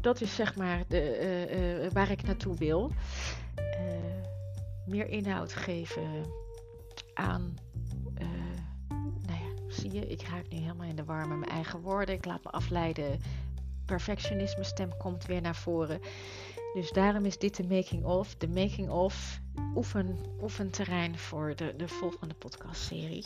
dat 0.00 0.20
is 0.20 0.34
zeg 0.34 0.56
maar 0.56 0.84
de, 0.88 1.82
uh, 1.84 1.92
waar 1.92 2.10
ik 2.10 2.22
naartoe 2.22 2.56
wil. 2.56 2.92
meer 4.86 5.08
inhoud 5.08 5.52
geven 5.52 6.24
aan 7.14 7.56
zie 9.78 9.92
je, 9.92 10.06
ik 10.06 10.22
raak 10.22 10.48
nu 10.48 10.58
helemaal 10.58 10.86
in 10.86 10.96
de 10.96 11.04
war 11.04 11.28
met 11.28 11.38
mijn 11.38 11.50
eigen 11.50 11.80
woorden. 11.80 12.14
Ik 12.14 12.24
laat 12.24 12.44
me 12.44 12.50
afleiden. 12.50 13.20
Perfectionisme 13.84 14.64
stem 14.64 14.96
komt 14.96 15.26
weer 15.26 15.40
naar 15.40 15.56
voren. 15.56 16.00
Dus 16.74 16.90
daarom 16.90 17.24
is 17.24 17.38
dit 17.38 17.56
de 17.56 17.66
making 17.66 18.04
of. 18.04 18.34
De 18.34 18.48
making 18.48 18.88
of 18.88 19.40
oefen, 19.74 20.18
oefenterrein 20.40 21.18
voor 21.18 21.56
de, 21.56 21.74
de 21.76 21.88
volgende 21.88 22.34
podcastserie. 22.34 23.24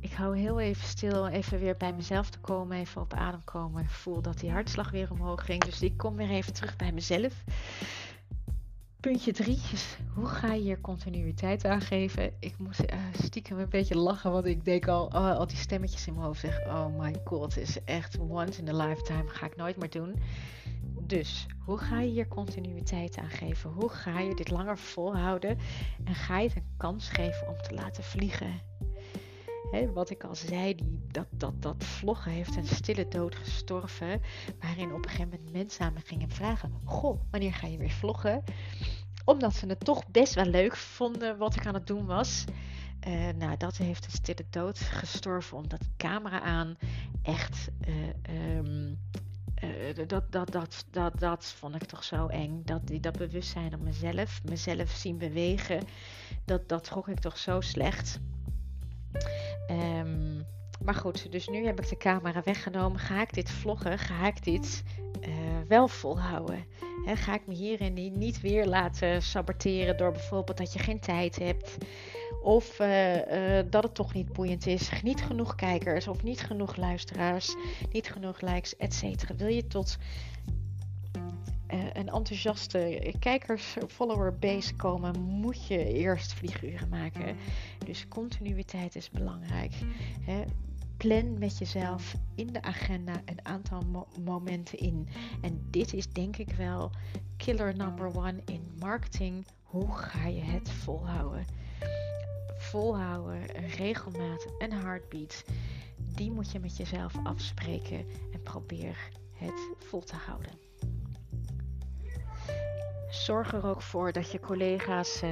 Ik 0.00 0.12
hou 0.12 0.38
heel 0.38 0.60
even 0.60 0.88
stil, 0.88 1.28
even 1.28 1.58
weer 1.58 1.76
bij 1.76 1.92
mezelf 1.92 2.30
te 2.30 2.38
komen, 2.38 2.76
even 2.76 3.00
op 3.00 3.14
adem 3.14 3.44
komen. 3.44 3.82
Ik 3.82 3.90
voel 3.90 4.22
dat 4.22 4.38
die 4.38 4.50
hartslag 4.50 4.90
weer 4.90 5.10
omhoog 5.10 5.44
ging, 5.44 5.64
dus 5.64 5.82
ik 5.82 5.96
kom 5.96 6.16
weer 6.16 6.30
even 6.30 6.52
terug 6.52 6.76
bij 6.76 6.92
mezelf. 6.92 7.44
Puntje 9.02 9.32
3 9.32 9.58
is, 9.72 9.96
hoe 10.14 10.26
ga 10.26 10.52
je 10.52 10.60
hier 10.60 10.80
continuïteit 10.80 11.64
aangeven? 11.64 12.32
Ik 12.38 12.54
moest 12.58 12.80
uh, 12.80 12.98
stiekem 13.22 13.58
een 13.58 13.68
beetje 13.68 13.96
lachen, 13.96 14.32
want 14.32 14.44
ik 14.44 14.64
denk 14.64 14.88
al, 14.88 15.06
oh, 15.06 15.36
al 15.38 15.46
die 15.46 15.56
stemmetjes 15.56 16.06
in 16.06 16.12
mijn 16.12 16.26
hoofd 16.26 16.40
zeggen, 16.40 16.66
oh 16.66 16.98
my 16.98 17.14
god, 17.24 17.56
is 17.56 17.84
echt 17.84 18.18
once 18.18 18.60
in 18.60 18.68
a 18.68 18.86
lifetime, 18.86 19.28
ga 19.28 19.46
ik 19.46 19.56
nooit 19.56 19.76
meer 19.76 19.90
doen. 19.90 20.14
Dus, 21.00 21.46
hoe 21.64 21.78
ga 21.78 22.00
je 22.00 22.10
hier 22.10 22.28
continuïteit 22.28 23.16
aangeven? 23.16 23.70
Hoe 23.70 23.88
ga 23.88 24.20
je 24.20 24.34
dit 24.34 24.50
langer 24.50 24.78
volhouden? 24.78 25.58
En 26.04 26.14
ga 26.14 26.38
je 26.38 26.48
het 26.48 26.56
een 26.56 26.74
kans 26.76 27.08
geven 27.08 27.48
om 27.48 27.62
te 27.62 27.74
laten 27.74 28.04
vliegen? 28.04 28.60
Wat 29.94 30.10
ik 30.10 30.24
al 30.24 30.34
zei, 30.34 30.74
die, 30.74 31.00
dat, 31.10 31.26
dat, 31.30 31.62
dat 31.62 31.84
vloggen 31.84 32.32
heeft 32.32 32.56
een 32.56 32.66
stille 32.66 33.08
dood 33.08 33.34
gestorven. 33.34 34.20
Waarin 34.60 34.92
op 34.92 35.04
een 35.04 35.10
gegeven 35.10 35.28
moment 35.28 35.52
mensen 35.52 35.84
aan 35.84 35.92
me 35.92 36.00
gingen 36.04 36.30
vragen: 36.30 36.72
Goh, 36.84 37.20
wanneer 37.30 37.54
ga 37.54 37.66
je 37.66 37.78
weer 37.78 37.90
vloggen? 37.90 38.44
Omdat 39.24 39.54
ze 39.54 39.66
het 39.66 39.84
toch 39.84 40.08
best 40.08 40.34
wel 40.34 40.44
leuk 40.44 40.76
vonden 40.76 41.38
wat 41.38 41.54
ik 41.54 41.66
aan 41.66 41.74
het 41.74 41.86
doen 41.86 42.06
was. 42.06 42.44
Uh, 43.08 43.28
nou, 43.38 43.56
dat 43.56 43.76
heeft 43.76 44.04
een 44.04 44.10
stille 44.10 44.44
dood 44.50 44.78
gestorven 44.78 45.56
omdat 45.56 45.80
de 45.80 45.90
camera 45.96 46.40
aan 46.40 46.76
echt. 47.22 47.68
Uh, 47.88 48.56
um, 48.56 48.98
uh, 49.64 50.06
dat, 50.06 50.32
dat, 50.32 50.52
dat, 50.52 50.84
dat, 50.90 51.20
dat 51.20 51.44
vond 51.44 51.74
ik 51.74 51.84
toch 51.84 52.04
zo 52.04 52.26
eng. 52.26 52.62
Dat, 52.64 52.80
dat 53.00 53.18
bewustzijn 53.18 53.74
op 53.74 53.80
mezelf, 53.80 54.40
mezelf 54.44 54.90
zien 54.90 55.18
bewegen, 55.18 55.84
dat, 56.44 56.68
dat 56.68 56.84
trok 56.84 57.08
ik 57.08 57.18
toch 57.18 57.38
zo 57.38 57.60
slecht. 57.60 58.20
Um, 59.70 60.46
maar 60.84 60.94
goed, 60.94 61.32
dus 61.32 61.48
nu 61.48 61.66
heb 61.66 61.80
ik 61.80 61.88
de 61.88 61.96
camera 61.96 62.42
weggenomen. 62.44 62.98
Ga 62.98 63.22
ik 63.22 63.34
dit 63.34 63.50
vloggen? 63.50 63.98
Ga 63.98 64.26
ik 64.26 64.44
dit 64.44 64.82
uh, 65.20 65.28
wel 65.68 65.88
volhouden? 65.88 66.64
Ga 67.06 67.34
ik 67.34 67.46
me 67.46 67.54
hierin 67.54 68.18
niet 68.18 68.40
weer 68.40 68.66
laten 68.66 69.22
saboteren 69.22 69.96
door 69.96 70.12
bijvoorbeeld 70.12 70.56
dat 70.56 70.72
je 70.72 70.78
geen 70.78 71.00
tijd 71.00 71.38
hebt. 71.38 71.76
Of 72.42 72.80
uh, 72.80 73.16
uh, 73.16 73.64
dat 73.70 73.82
het 73.82 73.94
toch 73.94 74.14
niet 74.14 74.32
boeiend 74.32 74.66
is. 74.66 74.90
Niet 75.02 75.22
genoeg 75.22 75.54
kijkers 75.54 76.08
of 76.08 76.22
niet 76.22 76.40
genoeg 76.40 76.76
luisteraars. 76.76 77.54
Niet 77.92 78.12
genoeg 78.12 78.40
likes, 78.40 78.76
etc. 78.76 79.02
Wil 79.36 79.48
je 79.48 79.66
tot 79.66 79.98
een 81.72 82.08
enthousiaste 82.08 83.14
kijkers, 83.18 83.76
follower 83.88 84.38
base 84.38 84.74
komen, 84.74 85.20
moet 85.20 85.66
je 85.66 85.92
eerst 85.92 86.32
vlieguren 86.32 86.88
maken. 86.88 87.36
Dus 87.84 88.08
continuïteit 88.08 88.96
is 88.96 89.10
belangrijk. 89.10 89.74
Hè. 90.20 90.42
Plan 90.96 91.38
met 91.38 91.58
jezelf 91.58 92.14
in 92.34 92.46
de 92.46 92.62
agenda 92.62 93.22
een 93.24 93.46
aantal 93.46 94.06
momenten 94.20 94.78
in. 94.78 95.08
En 95.40 95.66
dit 95.70 95.92
is 95.92 96.08
denk 96.08 96.36
ik 96.36 96.52
wel 96.52 96.90
killer 97.36 97.76
number 97.76 98.16
one 98.16 98.42
in 98.44 98.72
marketing. 98.78 99.46
Hoe 99.62 99.92
ga 99.92 100.26
je 100.26 100.40
het 100.40 100.70
volhouden? 100.70 101.44
Volhouden, 102.56 103.46
regelmaat, 103.76 104.46
een 104.58 104.72
heartbeat. 104.72 105.44
Die 106.14 106.30
moet 106.30 106.52
je 106.52 106.58
met 106.58 106.76
jezelf 106.76 107.14
afspreken 107.22 108.06
en 108.32 108.42
probeer 108.42 108.96
het 109.32 109.68
vol 109.78 110.00
te 110.00 110.16
houden 110.16 110.70
zorg 113.10 113.52
er 113.52 113.66
ook 113.66 113.82
voor 113.82 114.12
dat 114.12 114.30
je 114.30 114.40
collega's, 114.40 115.22
uh, 115.22 115.30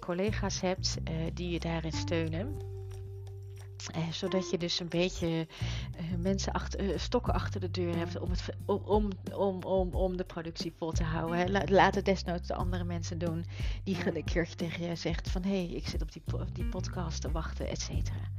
collega's 0.00 0.60
hebt 0.60 0.96
uh, 1.10 1.14
die 1.34 1.50
je 1.50 1.60
daarin 1.60 1.92
steunen. 1.92 2.72
Eh, 3.92 4.10
zodat 4.10 4.50
je 4.50 4.58
dus 4.58 4.80
een 4.80 4.88
beetje 4.88 5.46
eh, 5.96 6.04
mensen 6.18 6.52
achter, 6.52 6.90
eh, 6.90 6.98
stokken 6.98 7.34
achter 7.34 7.60
de 7.60 7.70
deur 7.70 7.96
hebt 7.96 8.18
om, 8.18 8.30
het, 8.30 8.42
om, 8.66 9.08
om, 9.32 9.62
om, 9.62 9.94
om 9.94 10.16
de 10.16 10.24
productie 10.24 10.74
vol 10.78 10.92
te 10.92 11.02
houden. 11.02 11.70
Laat 11.70 11.94
het 11.94 12.04
desnoods 12.04 12.48
de 12.48 12.54
andere 12.54 12.84
mensen 12.84 13.18
doen 13.18 13.44
die 13.84 14.16
een 14.16 14.24
keertje 14.24 14.54
tegen 14.54 14.86
je 14.86 14.96
zegt 14.96 15.30
van 15.30 15.42
hé, 15.42 15.64
hey, 15.64 15.74
ik 15.74 15.88
zit 15.88 16.02
op 16.02 16.12
die, 16.12 16.22
die 16.52 16.64
podcast 16.64 17.20
te 17.20 17.30
wachten, 17.30 17.68
et 17.68 17.80
cetera. 17.80 18.30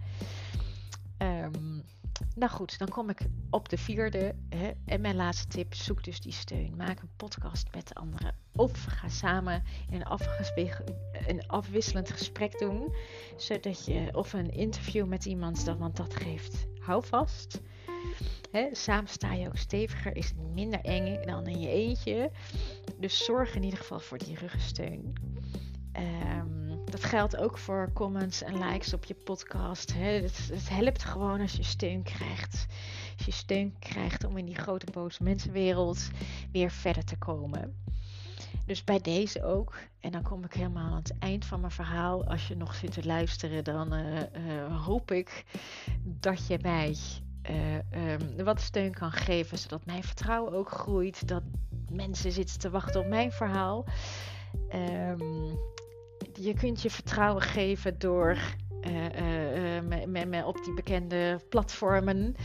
Nou 2.35 2.51
goed, 2.51 2.77
dan 2.77 2.87
kom 2.87 3.09
ik 3.09 3.19
op 3.49 3.69
de 3.69 3.77
vierde. 3.77 4.35
Hè, 4.49 4.71
en 4.85 5.01
mijn 5.01 5.15
laatste 5.15 5.47
tip: 5.47 5.73
zoek 5.73 6.03
dus 6.03 6.21
die 6.21 6.31
steun. 6.31 6.75
Maak 6.75 7.01
een 7.01 7.15
podcast 7.15 7.67
met 7.73 7.93
anderen. 7.93 8.35
Of 8.55 8.83
ga 8.83 9.09
samen 9.09 9.63
een, 9.89 10.03
een 11.27 11.47
afwisselend 11.47 12.11
gesprek 12.11 12.59
doen. 12.59 12.95
Zodat 13.37 13.85
je, 13.85 14.09
of 14.13 14.33
een 14.33 14.51
interview 14.51 15.05
met 15.05 15.25
iemand, 15.25 15.63
want 15.63 15.95
dat 15.95 16.15
geeft 16.15 16.67
houvast. 16.79 17.61
Hè, 18.51 18.67
samen 18.71 19.09
sta 19.09 19.33
je 19.33 19.47
ook 19.47 19.57
steviger, 19.57 20.15
is 20.15 20.27
het 20.27 20.53
minder 20.53 20.79
eng 20.79 21.25
dan 21.25 21.47
in 21.47 21.59
je 21.59 21.69
eentje. 21.69 22.31
Dus 22.99 23.25
zorg 23.25 23.55
in 23.55 23.63
ieder 23.63 23.79
geval 23.79 23.99
voor 23.99 24.17
die 24.17 24.37
ruggensteun. 24.37 25.13
Um, 25.97 26.54
dat 26.95 27.03
geldt 27.03 27.37
ook 27.37 27.57
voor 27.57 27.89
comments 27.93 28.41
en 28.41 28.57
likes 28.57 28.93
op 28.93 29.05
je 29.05 29.13
podcast. 29.13 29.93
Hè. 29.93 30.09
Het, 30.09 30.49
het, 30.51 30.69
helpt 30.69 31.03
gewoon 31.03 31.41
als 31.41 31.53
je 31.53 31.63
steun 31.63 32.03
krijgt. 32.03 32.65
Als 33.17 33.25
je 33.25 33.31
steun 33.31 33.75
krijgt 33.79 34.23
om 34.23 34.37
in 34.37 34.45
die 34.45 34.55
grote 34.55 34.91
boze 34.91 35.23
mensenwereld 35.23 36.09
weer 36.51 36.71
verder 36.71 37.03
te 37.03 37.17
komen. 37.17 37.75
Dus 38.65 38.83
bij 38.83 38.99
deze 38.99 39.43
ook. 39.43 39.75
En 39.99 40.11
dan 40.11 40.21
kom 40.21 40.43
ik 40.43 40.53
helemaal 40.53 40.91
aan 40.91 40.95
het 40.95 41.13
eind 41.19 41.45
van 41.45 41.59
mijn 41.59 41.71
verhaal. 41.71 42.25
Als 42.25 42.47
je 42.47 42.55
nog 42.55 42.75
zit 42.75 42.91
te 42.91 43.05
luisteren, 43.05 43.63
dan 43.63 43.93
uh, 43.93 44.85
hoop 44.85 45.11
ik 45.11 45.43
dat 46.03 46.47
je 46.47 46.59
mij 46.61 46.95
uh, 47.49 48.11
um, 48.13 48.43
wat 48.43 48.61
steun 48.61 48.93
kan 48.93 49.11
geven. 49.11 49.57
Zodat 49.57 49.85
mijn 49.85 50.03
vertrouwen 50.03 50.53
ook 50.53 50.71
groeit. 50.71 51.27
Dat 51.27 51.43
mensen 51.89 52.31
zitten 52.31 52.59
te 52.59 52.69
wachten 52.69 53.01
op 53.01 53.07
mijn 53.07 53.31
verhaal. 53.31 53.85
Um, 54.73 55.57
je 56.39 56.53
kunt 56.53 56.81
je 56.81 56.89
vertrouwen 56.89 57.41
geven 57.41 57.99
door 57.99 58.37
uh, 58.81 59.03
uh, 59.75 60.25
me, 60.25 60.45
op 60.45 60.63
die 60.63 60.73
bekende 60.73 61.39
platformen 61.49 62.35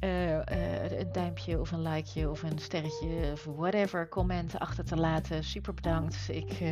een 0.00 1.12
duimpje 1.12 1.60
of 1.60 1.72
een 1.72 1.82
likeje 1.82 2.30
of 2.30 2.42
een 2.42 2.58
sterretje 2.58 3.30
of 3.32 3.44
whatever 3.44 4.08
comment 4.08 4.58
achter 4.58 4.84
te 4.84 4.96
laten. 4.96 5.44
Super 5.44 5.74
bedankt. 5.74 6.28
Ik, 6.28 6.62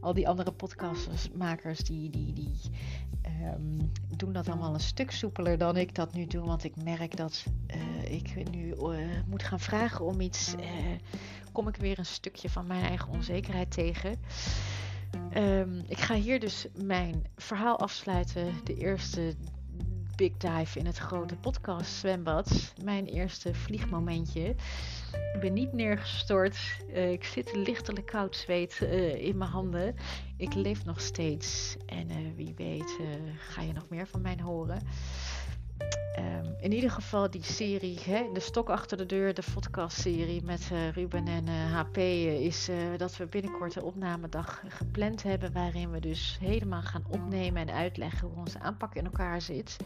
al 0.00 0.14
die 0.14 0.28
andere 0.28 0.52
podcastmakers 0.52 1.78
die, 1.78 2.10
die, 2.10 2.32
die 2.32 2.56
um, 3.54 3.92
doen 4.16 4.32
dat 4.32 4.48
allemaal 4.48 4.74
een 4.74 4.80
stuk 4.80 5.10
soepeler 5.10 5.58
dan 5.58 5.76
ik 5.76 5.94
dat 5.94 6.14
nu 6.14 6.26
doe. 6.26 6.46
Want 6.46 6.64
ik 6.64 6.82
merk 6.82 7.16
dat 7.16 7.44
ik 8.08 8.50
nu 8.50 8.74
moet 9.26 9.42
gaan 9.42 9.60
vragen 9.60 10.04
om 10.04 10.20
iets. 10.20 10.54
kom 11.52 11.68
ik 11.68 11.76
weer 11.76 11.98
een 11.98 12.06
stukje 12.06 12.50
van 12.50 12.66
mijn 12.66 12.84
eigen 12.84 13.08
onzekerheid 13.08 13.70
tegen. 13.70 14.18
Um, 15.36 15.82
ik 15.88 15.98
ga 15.98 16.14
hier 16.14 16.40
dus 16.40 16.66
mijn 16.82 17.24
verhaal 17.36 17.78
afsluiten. 17.78 18.54
De 18.64 18.74
eerste 18.74 19.34
big 20.16 20.36
dive 20.36 20.78
in 20.78 20.86
het 20.86 20.98
grote 20.98 21.36
podcast 21.36 21.92
zwembad. 21.92 22.74
Mijn 22.82 23.06
eerste 23.06 23.54
vliegmomentje. 23.54 24.48
Ik 25.34 25.40
ben 25.40 25.52
niet 25.52 25.72
neergestort. 25.72 26.56
Uh, 26.88 27.12
ik 27.12 27.24
zit 27.24 27.56
lichtelijk 27.56 28.06
koud 28.06 28.36
zweet 28.36 28.80
uh, 28.82 29.14
in 29.14 29.38
mijn 29.38 29.50
handen. 29.50 29.94
Ik 30.36 30.54
leef 30.54 30.84
nog 30.84 31.00
steeds. 31.00 31.76
En 31.86 32.10
uh, 32.10 32.16
wie 32.36 32.54
weet 32.56 32.98
ga 33.38 33.62
je 33.62 33.72
nog 33.72 33.88
meer 33.88 34.06
van 34.06 34.20
mij 34.20 34.38
horen. 34.42 34.82
Um, 36.18 36.54
in 36.58 36.72
ieder 36.72 36.90
geval 36.90 37.30
die 37.30 37.42
serie, 37.42 37.98
hè, 38.04 38.30
de 38.32 38.40
stok 38.40 38.70
achter 38.70 38.96
de 38.96 39.06
deur, 39.06 39.34
de 39.34 39.42
podcast-serie 39.54 40.42
met 40.42 40.70
uh, 40.72 40.90
Ruben 40.90 41.26
en 41.26 41.46
uh, 41.46 41.64
eh, 41.64 41.72
HP, 41.72 41.96
uh, 41.96 42.40
is 42.40 42.68
eh, 42.68 42.76
dat 42.96 43.16
we 43.16 43.26
binnenkort 43.26 43.76
een 43.76 43.82
opnamedag 43.82 44.62
gepland 44.68 45.22
hebben. 45.22 45.52
Waarin 45.52 45.90
we 45.90 46.00
dus 46.00 46.38
helemaal 46.40 46.82
gaan 46.82 47.04
opnemen 47.08 47.68
en 47.68 47.74
uitleggen 47.74 48.28
hoe 48.28 48.38
onze 48.38 48.60
aanpak 48.60 48.94
in 48.94 49.04
elkaar 49.04 49.40
zit. 49.40 49.76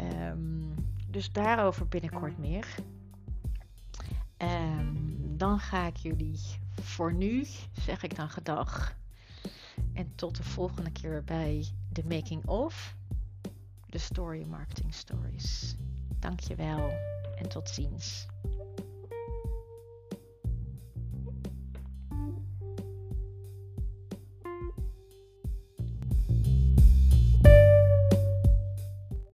Um, 0.00 0.74
dus 1.08 1.32
daarover 1.32 1.88
binnenkort 1.88 2.38
meer. 2.38 2.66
Um, 4.38 5.36
dan 5.36 5.58
ga 5.58 5.86
ik 5.86 5.96
jullie 5.96 6.38
voor 6.80 7.12
nu, 7.12 7.46
zeg 7.72 8.02
ik 8.02 8.16
dan 8.16 8.28
gedag. 8.28 8.94
En 9.92 10.12
tot 10.14 10.36
de 10.36 10.42
volgende 10.42 10.90
keer 10.90 11.24
bij 11.24 11.66
de 11.92 12.04
Making 12.04 12.46
of 12.46 12.96
de 13.92 13.98
Story 13.98 14.44
Marketing 14.44 14.94
Stories. 14.94 15.76
Dankjewel 16.18 16.90
en 17.36 17.48
tot 17.48 17.68
ziens. 17.68 18.26